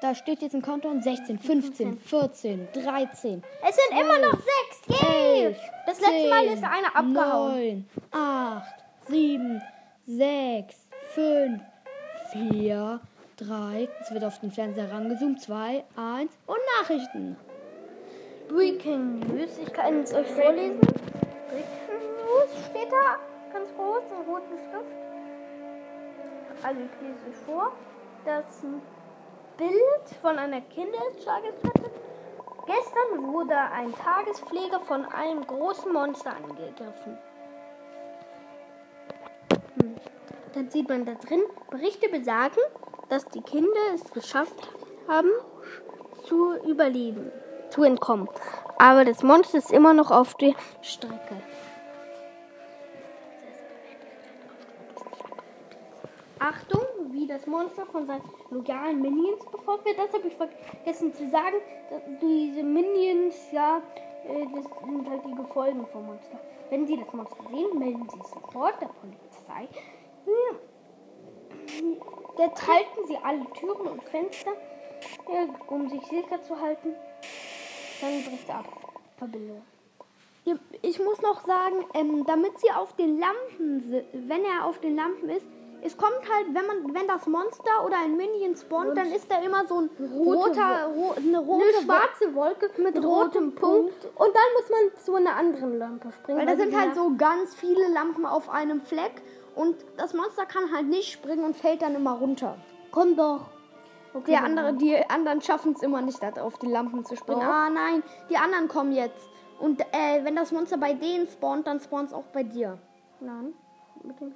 Da 0.01 0.15
steht 0.15 0.41
jetzt 0.41 0.55
ein 0.55 0.61
Countdown 0.61 1.01
16, 1.01 1.37
15, 1.37 1.97
14, 1.97 2.67
13, 2.73 3.43
Es 3.67 3.75
sind 3.75 3.99
immer 3.99 4.17
noch 4.19 4.33
sechs. 4.33 5.01
Yay! 5.01 5.45
11, 5.45 5.57
Das 5.85 5.99
letzte 5.99 6.29
Mal 6.29 6.45
ist 6.45 6.63
einer 6.63 6.95
abgehauen. 6.95 7.85
9, 8.11 8.21
8, 8.21 8.63
7, 9.09 9.61
6, 10.07 10.75
5, 11.13 11.61
4, 12.31 12.99
3. 13.37 13.89
Es 14.01 14.11
wird 14.11 14.23
auf 14.23 14.39
den 14.39 14.51
Fernseher 14.51 14.91
rangezoomt. 14.91 15.41
2, 15.41 15.83
1 15.95 16.31
und 16.47 16.57
Nachrichten. 16.79 17.35
Breaking 18.47 19.19
News. 19.19 19.57
Ich 19.63 19.71
kann 19.71 19.99
es 20.01 20.13
euch 20.13 20.27
vorlesen. 20.27 20.79
News 22.31 22.65
steht 22.69 22.91
da 22.91 23.19
ganz 23.51 23.69
groß 23.75 24.03
in 24.09 24.31
roten 24.31 24.57
Schrift. 24.57 24.95
Also 26.63 26.79
ich 26.79 27.01
lese 27.01 27.29
euch 27.29 27.45
vor. 27.45 27.71
Das 28.23 28.45
ist 28.49 28.63
ein 28.63 28.81
Bild 29.57 30.19
von 30.21 30.37
einer 30.37 30.61
Kindertagesstätte. 30.61 31.91
Gestern 32.67 33.33
wurde 33.33 33.57
ein 33.57 33.93
Tagespfleger 33.95 34.79
von 34.79 35.05
einem 35.05 35.45
großen 35.45 35.91
Monster 35.91 36.33
angegriffen. 36.35 37.17
Hm. 39.81 39.95
Dann 40.53 40.69
sieht 40.69 40.87
man 40.87 41.05
da 41.05 41.15
drin, 41.15 41.41
Berichte 41.69 42.07
besagen, 42.07 42.61
dass 43.09 43.25
die 43.25 43.41
Kinder 43.41 43.81
es 43.93 44.09
geschafft 44.13 44.69
haben, 45.07 45.31
zu 46.23 46.53
überleben, 46.63 47.31
zu 47.69 47.83
entkommen. 47.83 48.29
Aber 48.77 49.03
das 49.03 49.21
Monster 49.21 49.57
ist 49.57 49.71
immer 49.71 49.93
noch 49.93 50.11
auf 50.11 50.35
der 50.35 50.53
Strecke. 50.81 51.35
Achtung, 56.41 56.81
wie 57.11 57.27
das 57.27 57.45
Monster 57.45 57.85
von 57.85 58.07
seinen 58.07 58.23
loyalen 58.49 58.99
Minions 58.99 59.45
befolgt 59.51 59.85
wird. 59.85 59.99
Das 59.99 60.11
habe 60.11 60.27
ich 60.27 60.35
vergessen 60.35 61.13
zu 61.13 61.29
sagen. 61.29 61.57
dass 61.91 62.01
Diese 62.19 62.63
Minions, 62.63 63.35
ja, 63.51 63.81
äh, 64.25 64.47
das 64.55 64.65
sind 64.83 65.07
halt 65.07 65.21
die 65.25 65.35
Gefolgen 65.35 65.85
vom 65.87 66.07
Monster. 66.07 66.39
Wenn 66.71 66.87
sie 66.87 66.97
das 66.97 67.13
Monster 67.13 67.43
sehen, 67.51 67.77
melden 67.77 68.07
sie 68.09 68.21
sofort 68.33 68.81
der 68.81 68.87
Polizei. 68.87 69.67
Hm. 70.25 70.57
Jetzt 72.37 72.67
halten 72.67 73.07
sie 73.07 73.17
alle 73.17 73.45
Türen 73.53 73.87
und 73.87 74.03
Fenster, 74.05 74.51
um 75.67 75.89
sich 75.89 76.01
sicher 76.07 76.41
zu 76.41 76.59
halten. 76.59 76.95
Dann 78.01 78.23
bricht 78.23 78.49
er 78.49 78.59
ab. 78.59 78.65
Verbindung. 79.17 79.61
Ich 80.81 80.97
muss 80.97 81.21
noch 81.21 81.45
sagen, 81.45 81.85
ähm, 81.93 82.25
damit 82.25 82.57
sie 82.59 82.71
auf 82.71 82.95
den 82.95 83.19
Lampen, 83.19 84.03
wenn 84.13 84.43
er 84.43 84.65
auf 84.65 84.79
den 84.79 84.95
Lampen 84.95 85.29
ist, 85.29 85.45
es 85.83 85.97
kommt 85.97 86.19
halt, 86.33 86.47
wenn 86.53 86.65
man, 86.67 86.93
wenn 86.93 87.07
das 87.07 87.25
Monster 87.27 87.83
oder 87.85 87.97
ein 88.03 88.15
Minion 88.15 88.55
spawnt, 88.55 88.89
Und 88.89 88.95
dann 88.97 89.11
ist 89.11 89.29
da 89.31 89.41
immer 89.41 89.65
so 89.67 89.79
ein 89.81 89.89
rote 89.99 90.49
roter, 90.49 90.87
ro 90.95 91.13
eine 91.17 91.39
rote 91.39 91.63
Eine 91.63 91.83
schwarze 91.83 92.35
Wolke 92.35 92.67
mit, 92.77 92.95
mit 92.95 93.03
rotem 93.03 93.49
rotem 93.49 93.55
Punkt. 93.55 94.05
Und 94.05 94.35
dann 94.35 94.43
muss 94.57 94.69
man 94.69 95.03
zu 95.03 95.15
einer 95.15 95.35
anderen 95.35 95.77
Lampe 95.77 96.11
springen. 96.11 96.39
Weil 96.39 96.45
da 96.45 96.55
sind 96.55 96.71
die 96.71 96.77
halt 96.77 96.95
so 96.95 97.11
ganz 97.17 97.55
viele 97.55 97.87
Lampen 97.89 98.25
auf 98.25 98.49
einem 98.49 98.81
Fleck 98.81 99.21
und 99.55 99.75
das 99.97 100.13
Monster 100.13 100.45
kann 100.45 100.71
halt 100.73 100.87
nicht 100.87 101.11
springen 101.11 101.43
und 101.43 101.55
fällt 101.55 101.81
dann 101.81 101.95
immer 101.95 102.13
runter. 102.13 102.57
Komm 102.91 103.15
doch. 103.15 103.41
Okay, 104.13 104.33
dann- 104.33 104.57
andere, 104.57 104.73
die 104.73 104.95
anderen 105.09 105.41
schaffen 105.41 105.73
es 105.73 105.81
immer 105.81 106.01
nicht, 106.01 106.21
da 106.21 106.29
auf 106.41 106.57
die 106.59 106.67
Lampen 106.67 107.05
zu 107.05 107.15
springen. 107.15 107.39
Doch. 107.41 107.47
Ah 107.47 107.69
nein, 107.69 108.03
die 108.29 108.37
anderen 108.37 108.67
kommen 108.67 108.91
jetzt. 108.91 109.29
Und 109.59 109.79
äh, 109.81 110.23
wenn 110.23 110.35
das 110.35 110.51
Monster 110.51 110.77
bei 110.77 110.93
denen 110.93 111.27
spawnt, 111.27 111.65
dann 111.67 111.79
spawnt 111.79 112.09
es 112.09 112.13
auch 112.13 112.25
bei 112.33 112.43
dir. 112.43 112.77
Nein, 113.19 113.53
unbedingt. 114.01 114.35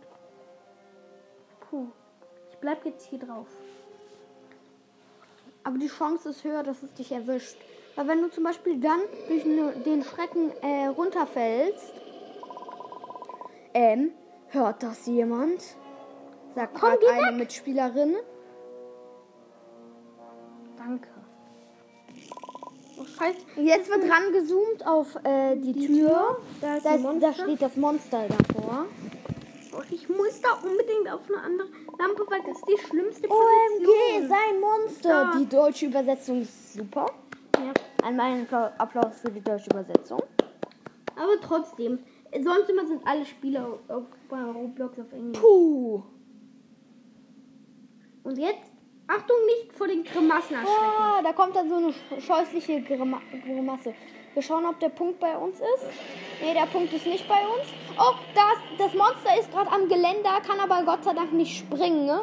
Puh. 1.75 1.87
Ich 2.51 2.57
bleib 2.59 2.85
jetzt 2.85 3.05
hier 3.09 3.19
drauf. 3.19 3.47
Aber 5.65 5.77
die 5.77 5.87
Chance 5.87 6.29
ist 6.29 6.45
höher, 6.45 6.63
dass 6.63 6.83
es 6.83 6.93
dich 6.93 7.11
erwischt. 7.11 7.57
Weil 7.95 8.07
wenn 8.07 8.21
du 8.21 8.29
zum 8.29 8.45
Beispiel 8.45 8.79
dann 8.79 9.01
durch 9.27 9.43
ne, 9.43 9.73
den 9.85 10.03
Schrecken 10.03 10.51
äh, 10.61 10.87
runterfällst, 10.87 11.93
ähm, 13.73 14.11
hört 14.49 14.83
das 14.83 15.05
jemand? 15.05 15.61
Sagt 16.55 16.79
Komm, 16.79 16.91
gerade 16.91 16.99
geh 17.01 17.09
eine 17.09 17.37
Mitspielerin. 17.37 18.15
Danke. 20.77 21.09
Oh, 22.97 23.03
scheiße. 23.03 23.39
Jetzt 23.57 23.89
wird 23.89 24.09
rangezoomt 24.09 24.87
auf 24.87 25.17
äh, 25.25 25.57
die, 25.57 25.87
Tür. 25.87 26.37
Da 26.61 26.77
ist 26.77 26.85
Da, 26.85 26.91
ein 26.91 27.15
ist, 27.15 27.23
da 27.23 27.33
steht 27.33 27.61
das 27.61 27.75
Monster 27.75 28.27
davor. 28.29 28.85
Oh, 29.77 29.81
ich 29.89 30.07
muss 30.09 30.39
da 30.41 30.53
unbedingt 30.63 31.11
auf 31.11 31.21
eine 31.29 31.41
andere 31.41 31.67
Lampe, 31.99 32.25
weil 32.29 32.41
das 32.43 32.57
ist 32.57 32.65
die 32.67 32.77
schlimmste 32.87 33.27
OMG, 33.29 33.85
Position. 33.85 34.27
sein 34.29 34.59
Monster. 34.61 35.09
Ja. 35.09 35.37
Die 35.39 35.45
deutsche 35.47 35.85
Übersetzung 35.87 36.41
ist 36.41 36.73
super. 36.73 37.05
Ja. 37.57 37.73
Einmal 38.03 38.45
Applaus 38.77 39.19
für 39.21 39.31
die 39.31 39.41
deutsche 39.41 39.69
Übersetzung. 39.71 40.21
Aber 41.15 41.39
trotzdem, 41.41 41.99
sonst 42.43 42.69
immer 42.69 42.85
sind 42.85 43.01
alle 43.07 43.25
Spiele 43.25 43.65
auf, 43.65 43.79
auf, 43.89 44.03
bei 44.29 44.41
Roblox 44.41 44.99
auf 44.99 45.11
Englisch. 45.13 45.39
Puh. 45.39 46.03
Und 48.23 48.37
jetzt, 48.37 48.71
Achtung, 49.07 49.37
nicht 49.45 49.73
vor 49.73 49.87
den 49.87 50.03
Grimassen 50.03 50.55
erschrecken. 50.55 50.99
Ah, 50.99 51.21
da 51.21 51.31
kommt 51.33 51.55
dann 51.55 51.69
so 51.69 51.75
eine 51.75 51.87
sch- 51.89 52.21
scheußliche 52.21 52.81
Grima 52.81 53.21
Grimasse. 53.43 53.93
Wir 54.35 54.41
schauen, 54.41 54.65
ob 54.65 54.77
der 54.81 54.89
Punkt 54.89 55.21
bei 55.21 55.37
uns 55.37 55.61
ist. 55.61 55.85
Nee, 56.41 56.53
der 56.53 56.65
Punkt 56.65 56.91
ist 56.91 57.05
nicht 57.05 57.25
bei 57.25 57.39
uns. 57.39 57.71
Oh, 57.97 58.15
das, 58.35 58.57
das 58.77 58.93
Monster 58.93 59.39
ist 59.39 59.49
gerade 59.49 59.71
am 59.71 59.87
Geländer, 59.87 60.41
kann 60.45 60.59
aber 60.59 60.83
Gott 60.83 61.05
sei 61.05 61.13
Dank 61.13 61.31
nicht 61.31 61.57
springen. 61.57 62.05
Ne? 62.05 62.21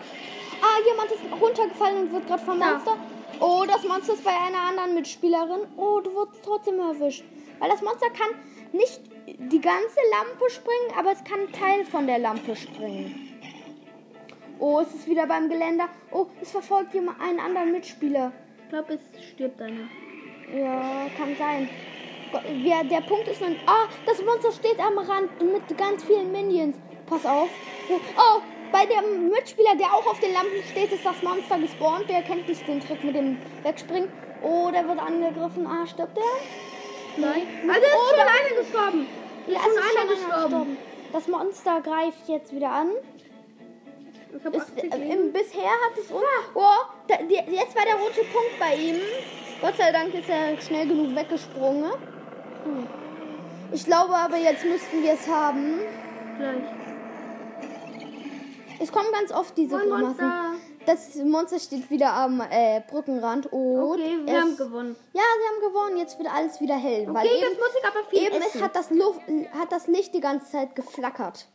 Ah, 0.60 0.78
jemand 0.86 1.10
ist 1.10 1.22
runtergefallen 1.40 2.02
und 2.02 2.12
wird 2.12 2.26
gerade 2.26 2.44
vom. 2.44 2.58
Monster. 2.58 2.98
Oh, 3.40 3.64
das 3.66 3.82
Monster 3.84 4.12
ist 4.12 4.24
bei 4.24 4.30
einer 4.30 4.60
anderen 4.60 4.94
Mitspielerin. 4.94 5.62
Oh, 5.78 6.00
du 6.00 6.12
wurdest 6.12 6.44
trotzdem 6.44 6.78
erwischt. 6.80 7.24
Weil 7.58 7.70
das 7.70 7.80
Monster 7.80 8.10
kann 8.10 8.28
nicht 8.72 9.00
die 9.26 9.60
ganze 9.62 10.00
Lampe 10.10 10.50
springen, 10.50 10.92
aber 10.98 11.12
es 11.12 11.24
kann 11.24 11.40
einen 11.40 11.52
Teil 11.52 11.84
von 11.86 12.06
der 12.06 12.18
Lampe 12.18 12.54
springen. 12.54 13.38
Oh, 14.58 14.80
es 14.80 14.94
ist 14.94 15.08
wieder 15.08 15.26
beim 15.26 15.48
Geländer. 15.48 15.88
Oh, 16.10 16.26
es 16.42 16.50
verfolgt 16.50 16.92
jemand 16.92 17.22
einen 17.22 17.40
anderen 17.40 17.72
Mitspieler. 17.72 18.32
Ich 18.64 18.68
glaube, 18.68 18.94
es 18.94 19.24
stirbt 19.30 19.62
einer. 19.62 19.88
Ja, 20.54 21.06
kann 21.16 21.34
sein. 21.38 21.70
Wer, 22.62 22.84
der 22.84 23.00
Punkt 23.02 23.28
ist 23.28 23.40
nun. 23.40 23.56
Ah, 23.66 23.86
das 24.06 24.22
Monster 24.22 24.52
steht 24.52 24.78
am 24.78 24.98
Rand 24.98 25.40
mit 25.40 25.76
ganz 25.76 26.04
vielen 26.04 26.32
Minions. 26.32 26.76
Pass 27.06 27.26
auf. 27.26 27.48
Oh, 27.90 28.40
bei 28.70 28.86
dem 28.86 29.28
Mitspieler, 29.28 29.76
der 29.76 29.88
auch 29.88 30.06
auf 30.06 30.18
den 30.20 30.32
Lampen 30.32 30.62
steht, 30.70 30.92
ist 30.92 31.04
das 31.04 31.22
Monster 31.22 31.58
gespawnt. 31.58 32.08
Der 32.08 32.22
kennt 32.22 32.48
nicht 32.48 32.66
den 32.66 32.80
Trick 32.80 33.04
mit 33.04 33.14
dem 33.14 33.38
Wegspringen. 33.62 34.10
Oh, 34.42 34.70
der 34.72 34.88
wird 34.88 34.98
angegriffen. 34.98 35.66
Ah, 35.66 35.86
stirbt 35.86 36.16
der? 36.16 36.22
Nein. 37.18 37.42
Also 37.68 37.80
ist 37.80 37.94
Oh, 37.94 38.10
schon 38.10 38.20
einer 38.20 38.60
gestorben. 38.62 39.06
Ja, 39.46 39.58
ist 39.58 39.64
schon 39.64 39.72
es 39.72 39.96
einer 39.96 40.16
schon 40.16 40.48
gestorben. 40.48 40.76
Das 41.12 41.28
Monster 41.28 41.80
greift 41.82 42.28
jetzt 42.28 42.54
wieder 42.54 42.70
an. 42.70 42.90
Ist, 44.32 44.46
80 44.46 44.94
äh, 44.94 45.12
im, 45.12 45.32
bisher 45.32 45.70
hat 45.70 45.98
es. 45.98 46.10
Oh, 46.10 46.22
oh 46.54 46.60
da, 47.06 47.16
die, 47.16 47.34
jetzt 47.34 47.76
war 47.76 47.84
der 47.84 47.96
rote 47.96 48.24
Punkt 48.32 48.58
bei 48.58 48.74
ihm. 48.74 48.96
Gott 49.60 49.76
sei 49.76 49.92
Dank 49.92 50.14
ist 50.14 50.28
er 50.30 50.58
schnell 50.60 50.88
genug 50.88 51.14
weggesprungen. 51.14 51.92
Hm, 52.64 52.86
Ich 53.72 53.84
glaube 53.84 54.14
aber, 54.14 54.36
jetzt 54.36 54.64
müssten 54.64 55.02
wir 55.02 55.12
es 55.12 55.26
haben. 55.28 55.80
Gleich. 56.38 56.62
Es 58.80 58.90
kommen 58.90 59.08
ganz 59.12 59.30
oft 59.32 59.56
diese 59.56 59.78
Grimassen. 59.78 60.32
Das 60.84 61.14
Monster 61.14 61.60
steht 61.60 61.88
wieder 61.90 62.12
am 62.12 62.40
äh, 62.50 62.80
Brückenrand. 62.90 63.46
Und 63.52 63.78
Okay, 63.92 64.18
wir 64.24 64.34
es, 64.34 64.40
haben 64.40 64.56
gewonnen. 64.56 64.96
Ja, 65.12 65.22
sie 65.22 65.48
haben 65.66 65.72
gewonnen. 65.72 65.96
Jetzt 65.98 66.18
wird 66.18 66.28
alles 66.34 66.60
wieder 66.60 66.74
hell. 66.74 67.06
weil 67.06 67.24
Okay, 67.26 67.36
eben, 67.36 67.50
jetzt 67.50 67.58
muss 67.60 67.70
ich 67.80 67.86
aber 67.88 68.04
viel 68.10 68.22
eben 68.22 68.42
essen. 68.42 68.50
es 68.56 68.62
hat 68.62 68.74
das, 68.74 68.90
Luft, 68.90 69.20
hat 69.56 69.70
das 69.70 69.86
Licht 69.86 70.12
die 70.14 70.20
ganze 70.20 70.50
Zeit 70.50 70.74
geflackert. 70.74 71.46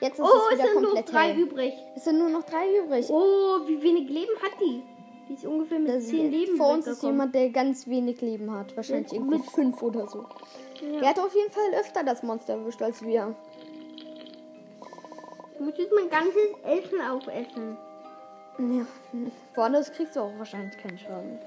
Jetzt 0.00 0.20
ist 0.20 0.24
oh, 0.24 0.26
es 0.28 0.44
es 0.44 0.58
wieder 0.58 0.62
sind 0.68 0.74
nur 0.74 0.82
komplett 0.84 1.12
drei 1.12 1.28
hell. 1.32 1.38
übrig. 1.40 1.72
Es 1.96 2.04
sind 2.04 2.18
nur 2.18 2.28
noch 2.28 2.44
drei 2.44 2.68
übrig. 2.78 3.06
Oh, 3.10 3.66
wie 3.66 3.82
wenig 3.82 4.08
Leben 4.08 4.32
hat 4.42 4.52
die? 4.60 4.84
Die 5.28 5.34
ist 5.34 5.44
ungefähr 5.44 5.78
mit 5.78 5.88
Das, 5.90 6.06
10 6.06 6.30
Leben 6.30 6.56
vor 6.56 6.72
uns 6.74 6.86
ist 6.86 7.02
jemand, 7.02 7.34
der 7.34 7.50
ganz 7.50 7.86
wenig 7.88 8.20
Leben 8.20 8.50
hat. 8.52 8.76
Wahrscheinlich 8.76 9.10
Mit- 9.12 9.20
irgendwie 9.20 9.38
mit- 9.38 9.50
fünf 9.50 9.82
oder 9.82 10.06
so. 10.06 10.24
Ja. 10.92 11.00
Der 11.00 11.08
hat 11.10 11.18
auf 11.18 11.34
jeden 11.34 11.50
Fall 11.50 11.74
öfter 11.80 12.04
das 12.04 12.22
Monster 12.22 12.54
erwischt 12.54 12.80
als 12.82 13.02
wir. 13.02 13.34
Ich 15.54 15.60
muss 15.60 15.74
jetzt 15.78 15.92
mein 15.92 16.08
ganzes 16.10 16.36
Essen 16.62 17.00
aufessen. 17.00 17.76
Ja. 18.58 18.86
Woanders 19.54 19.92
kriegst 19.92 20.14
du 20.16 20.20
auch 20.20 20.38
wahrscheinlich 20.38 20.76
keinen 20.78 20.98
Schaden. 20.98 21.38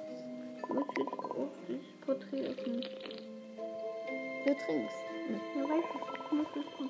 Ich 0.57 0.67
muss 0.67 0.83
jetzt 0.97 1.13
auch 1.13 1.47
das 1.67 2.05
Porträt 2.05 2.47
öffnen. 2.47 2.81
Du 4.45 4.53
trinkst. 4.53 4.95
Ja, 5.55 5.63
weiß 5.63 5.83
ich. 5.83 6.25
Ich 6.25 6.31
muss 6.31 6.47
das 6.55 6.77
tun. 6.77 6.89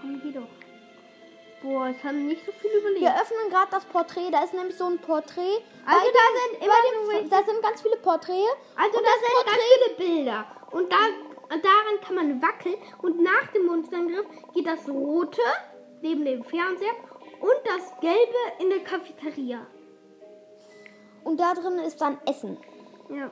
Komm, 0.00 0.20
geh 0.22 0.32
doch. 0.32 0.48
Boah, 1.62 1.88
es 1.88 2.02
haben 2.02 2.26
nicht 2.26 2.44
so 2.44 2.50
viel 2.52 2.70
überlebt. 2.72 3.00
Wir 3.02 3.14
öffnen 3.14 3.48
gerade 3.50 3.70
das 3.70 3.84
Porträt. 3.84 4.30
Da 4.32 4.42
ist 4.42 4.52
nämlich 4.52 4.76
so 4.76 4.86
ein 4.86 4.98
Porträt. 4.98 5.62
Also 5.86 6.06
da 6.12 6.24
sind 6.50 6.64
immer 6.64 7.12
welche- 7.12 7.28
Da 7.28 7.42
sind 7.44 7.62
ganz 7.62 7.80
viele 7.82 7.96
Porträts. 7.98 8.56
Also 8.76 8.98
da 8.98 9.04
das 9.04 9.20
sind 9.20 9.46
ganz 9.46 9.62
viele 9.96 10.08
Bilder. 10.08 10.46
Und 10.72 10.92
da, 10.92 10.96
daran 11.50 12.00
kann 12.04 12.14
man 12.16 12.42
wackeln. 12.42 12.74
Und 13.02 13.22
nach 13.22 13.46
dem 13.54 13.66
Monsterangriff 13.66 14.26
geht 14.54 14.66
das 14.66 14.88
Rote 14.88 15.40
neben 16.00 16.24
dem 16.24 16.42
Fernseher 16.44 16.94
und 17.40 17.60
das 17.64 17.92
Gelbe 18.00 18.38
in 18.58 18.70
der 18.70 18.80
Cafeteria. 18.80 19.64
Und 21.22 21.38
da 21.38 21.54
drin 21.54 21.78
ist 21.78 22.00
dann 22.00 22.18
Essen. 22.26 22.58
Ja. 23.08 23.30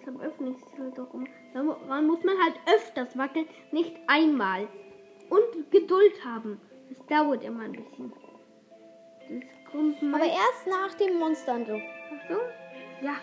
Deshalb 0.00 0.20
öffne 0.22 0.50
ich 0.50 0.56
es 0.56 0.78
halt 0.78 0.98
auch 0.98 1.12
immer. 1.12 1.26
Daran 1.52 2.06
muss 2.06 2.24
man 2.24 2.36
halt 2.42 2.54
öfters 2.74 3.16
wackeln, 3.18 3.46
nicht 3.70 3.94
einmal. 4.06 4.66
Und 5.28 5.70
Geduld 5.70 6.24
haben. 6.24 6.58
Das 6.92 7.06
dauert 7.06 7.42
immer 7.42 7.62
ein 7.64 7.72
bisschen. 7.72 8.12
Aber 10.14 10.24
erst 10.24 10.66
nach 10.66 10.94
dem 10.94 11.18
Monsterangriff. 11.18 11.82
Achtung. 12.12 12.36
Ja, 13.00 13.14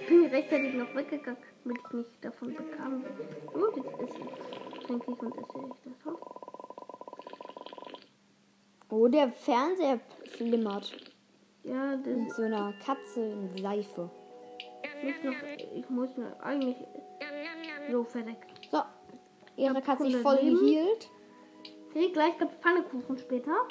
ich 0.00 0.06
bin 0.08 0.26
rechtzeitig 0.26 0.74
noch 0.74 0.94
weggegangen, 0.94 1.38
damit 1.64 1.78
ich 1.86 1.92
nicht 1.92 2.24
davon 2.24 2.54
bekam. 2.54 3.04
So, 3.52 3.76
jetzt 3.76 4.00
esse 4.00 4.18
ich. 4.22 4.86
Trinke 4.86 5.12
ich 5.12 5.22
und 5.22 5.36
esse 5.36 5.58
ich 5.58 5.92
das 5.92 6.14
auf. 6.14 6.20
Oh, 8.88 9.08
der 9.08 9.30
Fernseher 9.32 10.00
flimmert. 10.36 10.92
Ja, 11.64 11.96
das 11.96 12.16
Mit 12.16 12.32
so 12.32 12.42
einer 12.42 12.72
Katze 12.84 13.20
in 13.20 13.56
Seife. 13.58 14.10
muss 15.02 15.22
noch. 15.22 15.34
Ich 15.74 15.90
muss 15.90 16.16
noch 16.16 16.40
eigentlich 16.40 16.76
so 17.90 18.02
verreckt. 18.02 18.50
So. 18.70 18.78
Hat 18.78 19.98
sich 20.00 20.16
100 20.16 20.22
voll 20.22 20.38
Leben. 20.42 20.96
Okay, 21.90 22.10
gleich 22.12 22.38
gibt's 22.38 22.56
Pfannekuchen 22.60 23.18
später. 23.18 23.66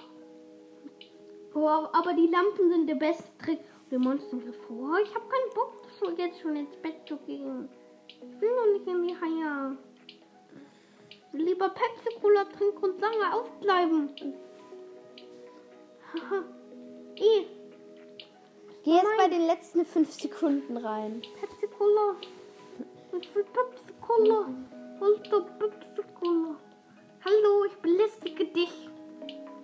Oh, 1.54 1.68
aber 1.68 2.14
die 2.14 2.28
Lampen 2.28 2.70
sind 2.70 2.88
der 2.88 2.96
beste 2.96 3.24
Trick. 3.44 3.60
Und 3.60 3.92
der 3.92 4.00
Monstergriff. 4.00 4.58
Oh, 4.70 4.96
ich 5.02 5.16
habe 5.16 5.26
keinen 5.28 5.54
Bock, 5.56 5.74
so 6.00 6.12
jetzt 6.12 6.40
schon 6.42 6.56
ins 6.56 6.76
Bett 6.78 6.96
zu 7.08 7.18
gehen. 7.18 7.70
Ich 8.08 8.42
will 8.42 8.56
noch 8.56 8.74
nicht 8.74 8.88
in 8.88 9.08
die 9.08 9.16
Haie. 9.16 9.78
Lieber 11.32 11.70
Pepsi 11.70 12.20
Cola 12.22 12.44
trinken 12.46 12.84
und 12.84 13.02
lange 13.02 13.34
aufbleiben. 13.34 14.10
Haha. 16.14 16.44
Eh, 17.22 17.46
Geh 18.86 18.92
jetzt 18.92 19.18
bei 19.18 19.28
den 19.28 19.46
letzten 19.46 19.84
fünf 19.84 20.14
Sekunden 20.14 20.78
rein. 20.78 21.22
Pepsi 21.40 21.68
Cola. 21.68 22.16
Ich 23.20 23.36
will 23.36 23.44
Pepsi 23.44 23.94
Cola. 24.00 24.48
Alter 25.02 25.42
Pepsi 25.42 26.02
Cola. 26.18 26.56
Hallo, 27.26 27.66
ich 27.66 27.76
belästige 27.82 28.46
dich. 28.46 28.90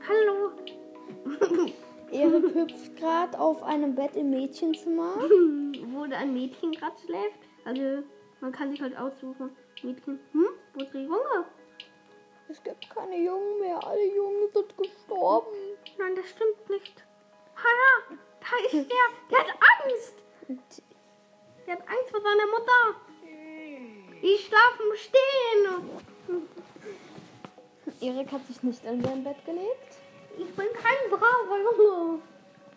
Hallo. 0.08 0.52
Erik 2.12 2.54
hüpft 2.54 2.98
gerade 2.98 3.40
auf 3.40 3.64
einem 3.64 3.96
Bett 3.96 4.16
im 4.18 4.30
Mädchenzimmer. 4.32 5.16
wo 5.94 6.04
ein 6.04 6.34
Mädchen 6.34 6.74
gerade 6.74 6.98
schläft. 7.06 7.40
Also 7.64 8.04
man 8.42 8.52
kann 8.52 8.72
sich 8.72 8.82
halt 8.82 8.98
aussuchen. 8.98 9.56
Mädchen, 9.84 10.20
hm, 10.34 10.50
wo 10.74 10.84
ist 10.84 10.94
der 10.94 11.04
Junge? 11.04 11.46
Es 12.50 12.62
gibt 12.62 12.90
keine 12.90 13.24
Jungen 13.24 13.60
mehr. 13.62 13.82
Alle 13.88 14.06
Jungen 14.14 14.50
sind 14.54 14.78
gestorben. 14.78 15.48
Nein, 15.98 16.16
das 16.16 16.30
stimmt 16.30 16.70
nicht. 16.70 17.04
Haha, 17.56 18.18
da 18.42 18.66
ist 18.66 18.74
der. 18.74 19.06
Der 19.32 19.40
hat 19.40 19.58
Angst. 19.82 20.16
Der 21.66 21.74
hat 21.74 21.88
Angst 21.88 22.12
vor 22.12 22.22
seiner 22.22 22.48
Mutter. 22.48 23.00
Die 24.22 24.38
schlafen 24.40 24.92
stehen. 24.96 26.46
Erik 28.02 28.32
hat 28.32 28.46
sich 28.48 28.62
nicht 28.64 28.84
in 28.86 29.04
sein 29.04 29.24
Bett 29.24 29.44
gelegt. 29.46 29.98
Ich 30.38 30.54
bin 30.56 30.66
kein 30.74 31.10
braver 31.10 31.58
Junge. 31.64 32.20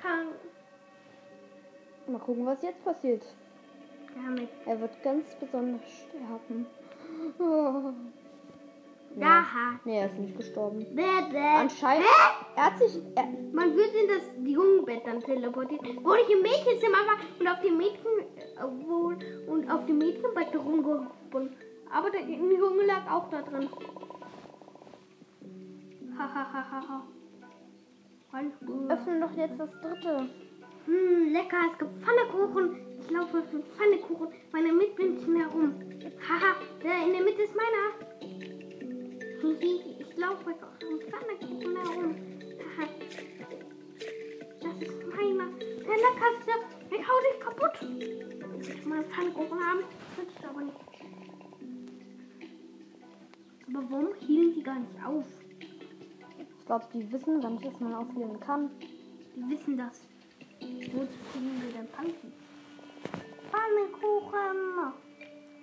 Kein. 0.00 0.28
Mal 2.06 2.18
gucken, 2.20 2.46
was 2.46 2.62
jetzt 2.62 2.84
passiert. 2.84 3.22
Damit. 4.14 4.48
Er 4.66 4.80
wird 4.80 5.02
ganz 5.02 5.34
besonders 5.36 5.82
sterben. 5.90 6.66
Oh. 7.38 7.92
Ja. 9.16 9.44
Nee, 9.84 9.98
er 9.98 10.06
ist 10.06 10.18
nicht 10.18 10.36
gestorben. 10.36 10.86
Bäh, 10.94 11.02
Anscheinend. 11.56 12.06
Er 12.56 12.66
hat 12.66 12.78
sich. 12.78 13.02
Er, 13.16 13.24
Man 13.52 13.74
wird 13.76 13.94
in 13.94 14.08
das 14.08 14.30
Jungenbett 14.44 15.06
dann 15.06 15.20
teleportiert. 15.20 15.82
Wo 16.02 16.14
ich 16.14 16.30
im 16.30 16.42
Mädchenzimmer 16.42 16.98
war 16.98 17.18
und 17.38 17.48
auf 17.48 17.60
dem 17.60 17.76
Mädchen 17.76 18.10
äh, 18.36 18.86
wo, 18.86 19.12
und 19.50 19.70
auf 19.70 19.86
dem 19.86 19.98
Mädchenbett 19.98 20.54
rumgebunden. 20.54 21.56
Aber 21.90 22.10
der 22.10 22.22
Junge 22.22 22.84
lag 22.84 23.10
auch 23.10 23.28
da 23.30 23.42
drin. 23.42 23.68
Hahaha. 26.18 27.04
Öffne 28.88 29.20
doch 29.20 29.36
jetzt 29.36 29.58
das 29.58 29.70
dritte. 29.80 30.28
Hm, 30.86 31.32
lecker, 31.32 31.58
es 31.70 31.78
gibt 31.78 32.02
Pfannekuchen. 32.02 32.76
Ich 33.00 33.10
laufe 33.10 33.36
mit 33.52 33.64
Pfannekuchen 33.68 34.28
meine 34.52 34.72
Mitmenschen 34.72 35.36
herum. 35.36 35.74
Haha, 36.28 36.56
der 36.82 37.06
in 37.06 37.12
der 37.12 37.22
Mitte 37.22 37.42
ist 37.42 37.54
meiner. 37.54 37.94
Ich 40.00 40.16
laufe 40.16 40.44
mit 40.48 40.58
Pfannekuchen 41.04 41.76
herum. 41.76 42.16
Haha. 42.76 42.88
Das 44.60 44.88
ist 44.88 45.06
meiner. 45.06 45.48
Der 45.86 45.98
leckerste. 46.04 46.52
Ich 46.90 47.08
hau 47.08 47.18
dich 47.30 47.40
kaputt. 47.40 47.76
Ich 48.60 48.68
will 48.68 48.88
meinen 48.88 49.04
Pfannekuchen 49.04 49.58
haben. 49.64 49.84
Nützt 50.16 50.44
aber 50.44 50.62
nicht. 50.62 50.76
Aber 53.68 53.90
warum 53.90 54.14
hielen 54.18 54.54
die 54.54 54.62
gar 54.64 54.80
nicht 54.80 55.04
auf? 55.06 55.26
Ich 56.68 56.70
glaube, 56.70 56.84
die 56.92 57.10
wissen, 57.10 57.42
wann 57.42 57.58
das 57.62 57.80
man 57.80 57.94
aufhören 57.94 58.38
kann. 58.40 58.68
Die 59.34 59.48
wissen 59.48 59.78
das. 59.78 60.02
Wozu 60.60 61.08
kriegen 61.32 61.62
wir 61.62 61.72
denn 61.72 61.88
Pfannkuchen? 61.88 62.32
Pfannkuchen! 63.48 64.92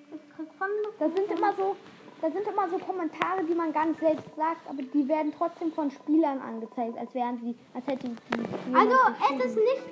Ich 0.09 0.35
krieg 0.35 0.47
Pfannkuchen. 0.57 0.95
Da 0.97 1.05
sind 1.11 1.29
immer 1.29 1.53
so. 1.53 1.75
Da 2.21 2.31
sind 2.31 2.47
immer 2.47 2.67
so 2.69 2.79
Kommentare, 2.79 3.43
die 3.47 3.53
man 3.53 3.71
gar 3.71 3.85
nicht 3.85 3.99
selbst 3.99 4.35
sagt, 4.35 4.67
aber 4.67 4.81
die 4.81 5.07
werden 5.07 5.31
trotzdem 5.37 5.71
von 5.73 5.91
Spielern 5.91 6.41
angezeigt, 6.41 6.97
als 6.97 7.13
wären 7.13 7.37
sie, 7.37 7.55
als 7.75 7.85
hätten 7.85 8.17
sie. 8.17 8.75
Also, 8.75 8.95
es 9.37 9.45
ist 9.45 9.57
nicht 9.57 9.83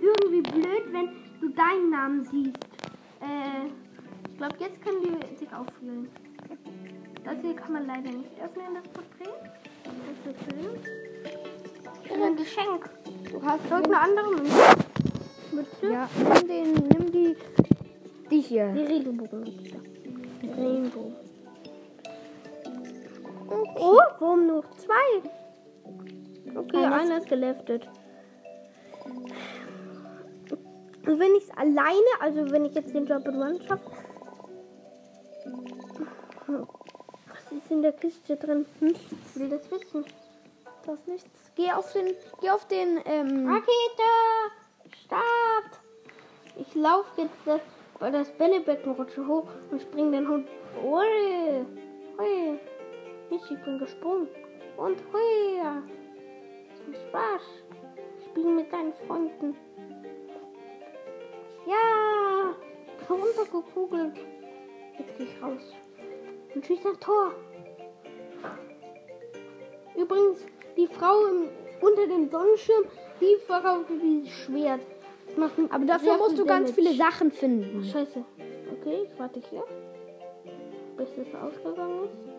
irgendwie 0.00 0.40
blöd, 0.40 0.92
wenn 0.92 1.10
du 1.42 1.50
deinen 1.50 1.90
Namen 1.90 2.24
siehst. 2.24 2.64
Äh, 3.20 3.68
ich 4.30 4.38
glaube, 4.38 4.56
jetzt 4.60 4.80
können 4.80 5.02
die 5.02 5.36
sich 5.36 5.52
auffühlen. 5.52 6.08
Das 7.22 7.36
hier 7.42 7.54
kann 7.54 7.74
man 7.74 7.86
leider 7.86 8.10
nicht 8.10 8.40
öffnen, 8.42 8.76
das 8.82 8.88
Porträt. 8.88 9.52
Ein 12.12 12.36
Geschenk. 12.36 12.88
Du 13.30 13.42
hast 13.42 13.64
Irgendeine 13.70 14.00
andere. 14.00 14.42
Bitte? 15.50 15.92
Ja, 15.92 16.08
nimm 16.16 16.48
den, 16.48 16.72
nimm 16.72 17.12
die, 17.12 17.36
die 18.30 18.40
hier. 18.40 18.72
Die 18.72 18.80
Regenbogenmünze. 18.80 19.76
Rainbow. 20.56 21.12
Oh, 23.76 23.98
warum 24.18 24.46
nur 24.46 24.64
zwei? 24.76 25.28
Okay, 26.54 26.76
Eines- 26.76 27.00
einer 27.00 27.18
ist 27.18 27.28
geleftet. 27.28 27.88
Und 31.04 31.18
wenn 31.18 31.34
ich 31.34 31.44
es 31.44 31.50
alleine, 31.56 32.12
also 32.20 32.50
wenn 32.52 32.64
ich 32.64 32.74
jetzt 32.74 32.94
den 32.94 33.06
Job 33.06 33.26
in 33.26 33.34
One 33.34 33.58
schaffe. 33.66 33.90
Ist 37.56 37.70
in 37.70 37.82
der 37.82 37.92
Kiste 37.92 38.36
drin? 38.36 38.64
Hm? 38.80 38.94
Ich 38.94 39.40
will 39.40 39.50
das 39.50 39.70
wissen. 39.70 40.06
Das 40.86 41.06
nichts. 41.06 41.52
Geh 41.54 41.70
auf 41.70 41.92
den, 41.92 42.14
geh 42.40 42.50
auf 42.50 42.66
den, 42.66 42.98
ähm, 43.04 43.46
Rakete! 43.46 44.96
Start! 45.04 45.80
Ich 46.56 46.74
laufe 46.74 47.20
jetzt 47.20 47.36
das, 47.44 47.60
bei 47.98 48.10
das 48.10 48.30
Bällebett 48.30 48.86
rutsche 48.86 49.26
hoch 49.26 49.48
und 49.70 49.82
springe 49.82 50.12
den 50.12 50.28
Hund. 50.28 50.48
Ui! 50.82 51.66
Hui! 52.18 52.58
Ich 53.30 53.64
bin 53.64 53.78
gesprungen. 53.78 54.28
Und 54.78 54.98
hui! 55.12 55.60
Spaß. 57.08 57.42
Spielen 58.30 58.56
mit 58.56 58.72
deinen 58.72 58.94
Freunden. 59.06 59.54
Ja! 61.66 62.54
Ich 62.98 63.06
bin 63.06 63.16
runtergekugelt. 63.16 64.16
Jetzt 64.98 65.18
gehe 65.18 65.26
ich 65.26 65.42
raus. 65.42 65.62
Und 66.54 66.66
schieße 66.66 66.88
ein 66.88 67.00
Tor. 67.00 67.32
Übrigens, 69.96 70.46
die 70.76 70.86
Frau 70.86 71.26
im, 71.26 71.48
unter 71.80 72.06
dem 72.06 72.28
Sonnenschirm, 72.28 72.84
die 73.20 73.36
verkauft 73.46 73.86
dieses 73.90 74.30
Schwert. 74.32 74.80
Das 75.26 75.36
macht 75.36 75.52
aber 75.70 75.84
dafür 75.84 76.16
musst 76.18 76.38
du 76.38 76.44
ganz 76.44 76.70
Damage. 76.70 76.74
viele 76.74 76.94
Sachen 76.94 77.30
finden. 77.30 77.84
Scheiße. 77.84 78.24
Okay, 78.72 79.02
ich 79.04 79.18
warte 79.18 79.40
hier. 79.48 79.64
Bis 80.96 81.08
es 81.16 81.34
ausgegangen 81.34 82.04
ist. 82.04 82.32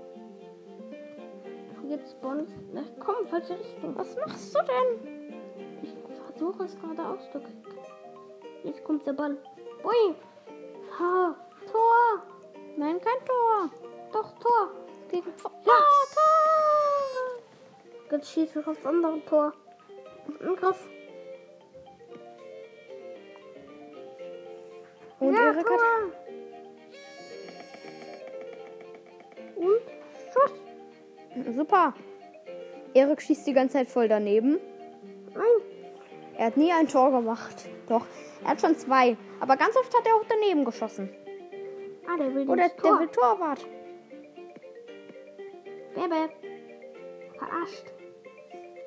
Jetzt 1.89 2.11
spawnt. 2.11 2.49
Na 2.73 2.81
komm, 2.99 3.27
falsche 3.27 3.59
Richtung. 3.59 3.95
Was 3.95 4.15
machst 4.15 4.55
du 4.55 4.59
denn? 4.59 5.33
Ich 5.81 5.93
versuche 6.25 6.63
es 6.63 6.79
gerade 6.79 7.07
auszukriegen. 7.07 7.63
Jetzt 8.63 8.83
kommt 8.83 9.05
der 9.05 9.13
Ball. 9.13 9.37
Ui! 9.83 10.15
Ha! 10.97 11.35
Tor! 11.71 12.23
Nein, 12.77 12.99
kein 13.01 13.25
Tor. 13.25 13.69
Doch, 14.13 14.31
Tor! 14.39 14.71
Gegen 15.09 15.31
Pf 15.33 15.45
Ja! 15.65 15.73
Tor! 16.13 16.43
Jetzt 18.11 18.31
schieße 18.31 18.59
ich 18.59 18.67
aufs 18.67 18.85
andere 18.85 19.19
Tor. 19.25 19.53
Angriff. 20.39 20.87
Und 25.19 25.33
ja, 25.33 25.41
Erik. 25.47 25.65
Und 29.55 29.81
Schuss. 30.31 31.55
Super. 31.55 31.93
Erik 32.93 33.21
schießt 33.21 33.47
die 33.47 33.53
ganze 33.53 33.73
Zeit 33.77 33.87
voll 33.87 34.07
daneben. 34.07 34.59
Nein. 35.33 35.43
Er 36.37 36.47
hat 36.47 36.57
nie 36.57 36.71
ein 36.71 36.87
Tor 36.87 37.11
gemacht. 37.11 37.67
Doch, 37.87 38.05
er 38.43 38.51
hat 38.51 38.61
schon 38.61 38.75
zwei. 38.77 39.17
Aber 39.39 39.57
ganz 39.57 39.75
oft 39.75 39.95
hat 39.97 40.05
er 40.05 40.15
auch 40.15 40.25
daneben 40.29 40.65
geschossen. 40.65 41.09
Ah, 42.07 42.17
der 42.17 42.33
will 42.35 42.47
Oder 42.47 42.69
der 42.69 42.77
Tor. 42.77 42.99
will 42.99 43.07
Torwart. 43.07 43.65
Bebe. 46.03 46.29
Verarscht. 47.37 47.85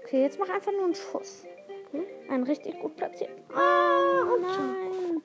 Okay, 0.04 0.22
jetzt 0.22 0.38
mach 0.38 0.48
einfach 0.48 0.72
nur 0.72 0.84
einen 0.84 0.94
Schuss. 0.94 1.44
Okay. 1.88 2.06
Einen 2.28 2.44
richtig 2.44 2.78
gut 2.80 2.96
platzierten. 2.96 3.42
Ah, 3.54 4.22
und 4.34 4.42
Nein. 4.42 5.22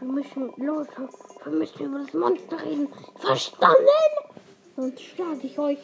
Wir 0.00 0.08
müssen, 0.08 0.52
Leute, 0.56 1.08
wir 1.44 1.52
müssen 1.52 1.84
über 1.84 1.98
das 2.00 2.12
Monster 2.14 2.64
reden. 2.64 2.88
Verstanden? 3.18 3.86
Sonst 4.76 5.00
schlage 5.02 5.40
ich 5.42 5.58
euch. 5.58 5.78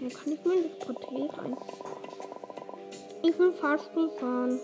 Dann 0.00 0.10
kann 0.10 0.32
ich 0.32 0.44
mir 0.44 0.62
das 0.62 0.86
Porträt 0.86 1.28
rein. 1.38 1.56
Ich 3.22 3.38
will 3.38 3.52
Fahrstuhl 3.52 4.10
fahren. 4.10 4.60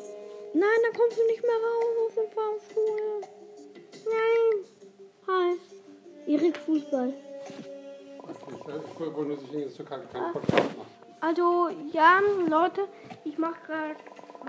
Nein, 0.54 0.78
da 0.82 0.98
kommst 0.98 1.18
du 1.18 1.26
nicht 1.26 1.42
mehr 1.42 1.52
raus 1.52 1.96
aus 2.06 2.14
dem 2.14 2.30
Fahrstuhl. 2.30 3.20
Nein. 4.06 4.64
Hi. 5.26 6.32
Erik 6.32 6.56
Fußball. 6.58 7.12
Also, 11.20 11.68
ja, 11.92 12.20
Leute, 12.48 12.88
ich 13.24 13.38
mache 13.38 13.60
gerade 13.66 13.96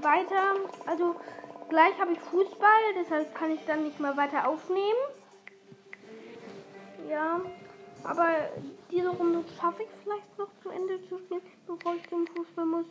weiter. 0.02 0.56
Also, 0.86 1.16
gleich 1.70 2.00
habe 2.00 2.14
ich 2.14 2.20
Fußball, 2.20 2.94
deshalb 3.00 3.34
kann 3.36 3.52
ich 3.52 3.66
dann 3.66 3.84
nicht 3.84 4.00
mehr 4.00 4.16
weiter 4.18 4.48
aufnehmen. 4.48 5.00
Ja, 7.10 7.42
aber 8.04 8.28
diese 8.92 9.10
Runde 9.10 9.44
schaffe 9.60 9.84
ich 9.84 9.90
vielleicht 10.04 10.38
noch 10.38 10.50
zu 10.62 10.70
Ende 10.70 11.00
zu 11.08 11.18
spielen, 11.18 11.42
bevor 11.68 11.96
ich 11.96 12.10
zum 12.10 12.26
Fußball 12.28 12.66
muss. 12.66 12.86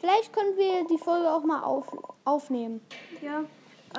Vielleicht 0.00 0.32
können 0.32 0.56
wir 0.56 0.86
die 0.86 0.98
Folge 0.98 1.30
auch 1.30 1.44
mal 1.44 1.62
auf, 1.62 1.86
aufnehmen. 2.24 2.80
Ja, 3.20 3.44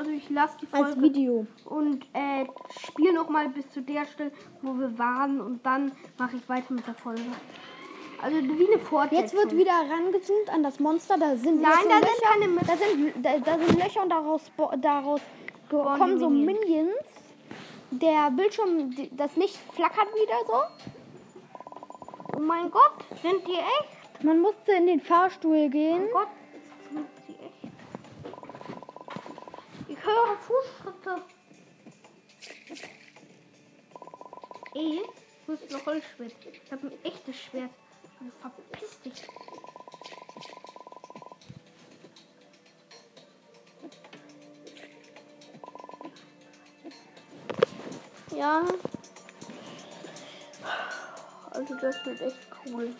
also 0.02 0.14
ich 0.14 0.32
lasse 0.32 0.58
die 0.60 0.68
Als 0.72 0.94
Folge 0.94 1.02
Video. 1.02 1.46
und 1.66 2.04
äh, 2.14 2.46
spiele 2.90 3.14
noch 3.14 3.30
mal 3.30 3.48
bis 3.50 3.70
zu 3.70 3.84
der 3.84 4.06
Stelle, 4.06 4.32
wo 4.64 4.74
wir 4.74 4.98
waren 4.98 5.40
und 5.40 5.64
dann 5.64 5.92
mache 6.18 6.38
ich 6.38 6.50
weiter 6.50 6.74
mit 6.74 6.88
der 6.88 6.96
Folge. 6.96 7.22
Also 8.20 8.36
wie 8.38 8.68
eine 8.68 8.80
Fortsetzung. 8.80 9.20
Jetzt 9.22 9.34
wird 9.36 9.56
wieder 9.56 9.74
rangezoomt 9.74 10.50
an 10.50 10.64
das 10.64 10.80
Monster. 10.80 11.18
Da 11.20 11.36
sind 11.36 11.62
Nein, 11.62 11.72
da 11.88 12.00
sind 12.00 12.56
Löcher. 12.56 12.66
da 12.66 12.78
sind, 12.78 13.26
da, 13.26 13.58
da 13.58 13.60
sind 13.64 13.80
Löcher 13.80 14.02
und 14.02 14.10
daraus, 14.10 14.52
daraus 14.80 15.22
Spawnen 15.68 16.00
kommen 16.00 16.20
so 16.20 16.30
Minions. 16.30 16.64
Minions. 16.64 17.08
Der 17.92 18.32
Bildschirm, 18.32 18.96
das 19.12 19.36
Licht 19.36 19.60
flackert 19.74 20.08
wieder 20.16 20.38
so. 20.48 22.38
Oh 22.38 22.40
mein 22.40 22.72
Gott, 22.72 23.06
sind 23.22 23.46
die 23.48 23.54
echt? 23.54 24.24
Man 24.24 24.40
musste 24.40 24.72
in 24.72 24.88
den 24.88 25.00
Fahrstuhl 25.00 25.70
gehen. 25.70 26.06
Oh 26.10 26.14
Gott, 26.14 26.28
sind 26.92 27.06
sie 27.28 27.34
echt? 27.34 27.52
Ich 30.02 30.08
höre 30.08 30.38
Fußschritte. 30.38 31.22
Ey, 34.74 35.02
wo 35.46 35.54
ist 35.54 35.74
ein 35.74 35.86
Holzschwert. 35.86 36.34
Ich 36.66 36.72
habe 36.72 36.88
ein 36.88 37.06
echtes 37.06 37.36
Schwert. 37.36 37.70
Also 38.20 38.32
verpiss 38.40 39.00
dich. 39.02 39.28
Ja. 48.36 48.64
Also 51.52 51.76
das 51.76 52.06
wird 52.06 52.22
echt 52.22 52.48
cool. 52.66 52.96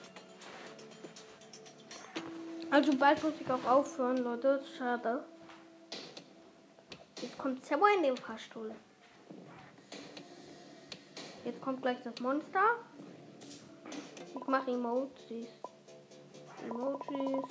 Also 2.70 2.96
bald 2.96 3.24
muss 3.24 3.34
ich 3.40 3.50
auch 3.50 3.66
aufhören, 3.66 4.18
Leute. 4.18 4.64
Schade. 4.78 5.26
Jetzt 7.22 7.38
kommt 7.38 7.64
Sebo 7.64 7.86
in 7.86 8.04
den 8.04 8.18
Fahrstuhl. 8.18 8.74
Jetzt 11.46 11.62
kommt 11.62 11.82
gleich 11.82 12.02
das 12.04 12.20
Monster. 12.20 12.78
Ich 14.36 14.48
mache 14.48 14.72
Emojis. 14.72 15.48
Emojis. 16.68 17.46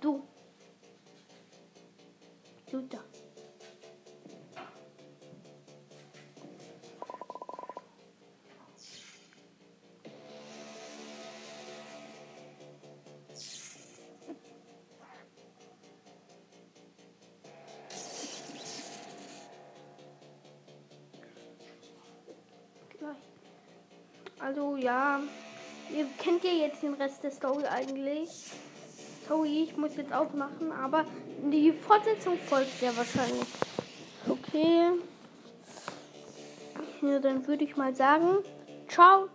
Du. 0.00 0.22
Du 2.70 2.80
da. 2.82 3.09
Kennt 26.40 26.44
ja 26.44 26.66
jetzt 26.66 26.82
den 26.82 26.94
Rest 26.94 27.22
der 27.22 27.30
Story 27.30 27.64
eigentlich. 27.64 28.28
Sorry, 29.28 29.64
ich 29.64 29.76
muss 29.76 29.96
jetzt 29.96 30.12
aufmachen, 30.12 30.72
aber 30.72 31.04
die 31.50 31.72
Fortsetzung 31.72 32.38
folgt 32.38 32.78
sehr 32.78 32.96
wahrscheinlich. 32.96 33.46
Okay. 34.28 34.90
Ja, 37.02 37.18
dann 37.18 37.46
würde 37.46 37.64
ich 37.64 37.76
mal 37.76 37.94
sagen, 37.94 38.38
ciao, 38.88 39.28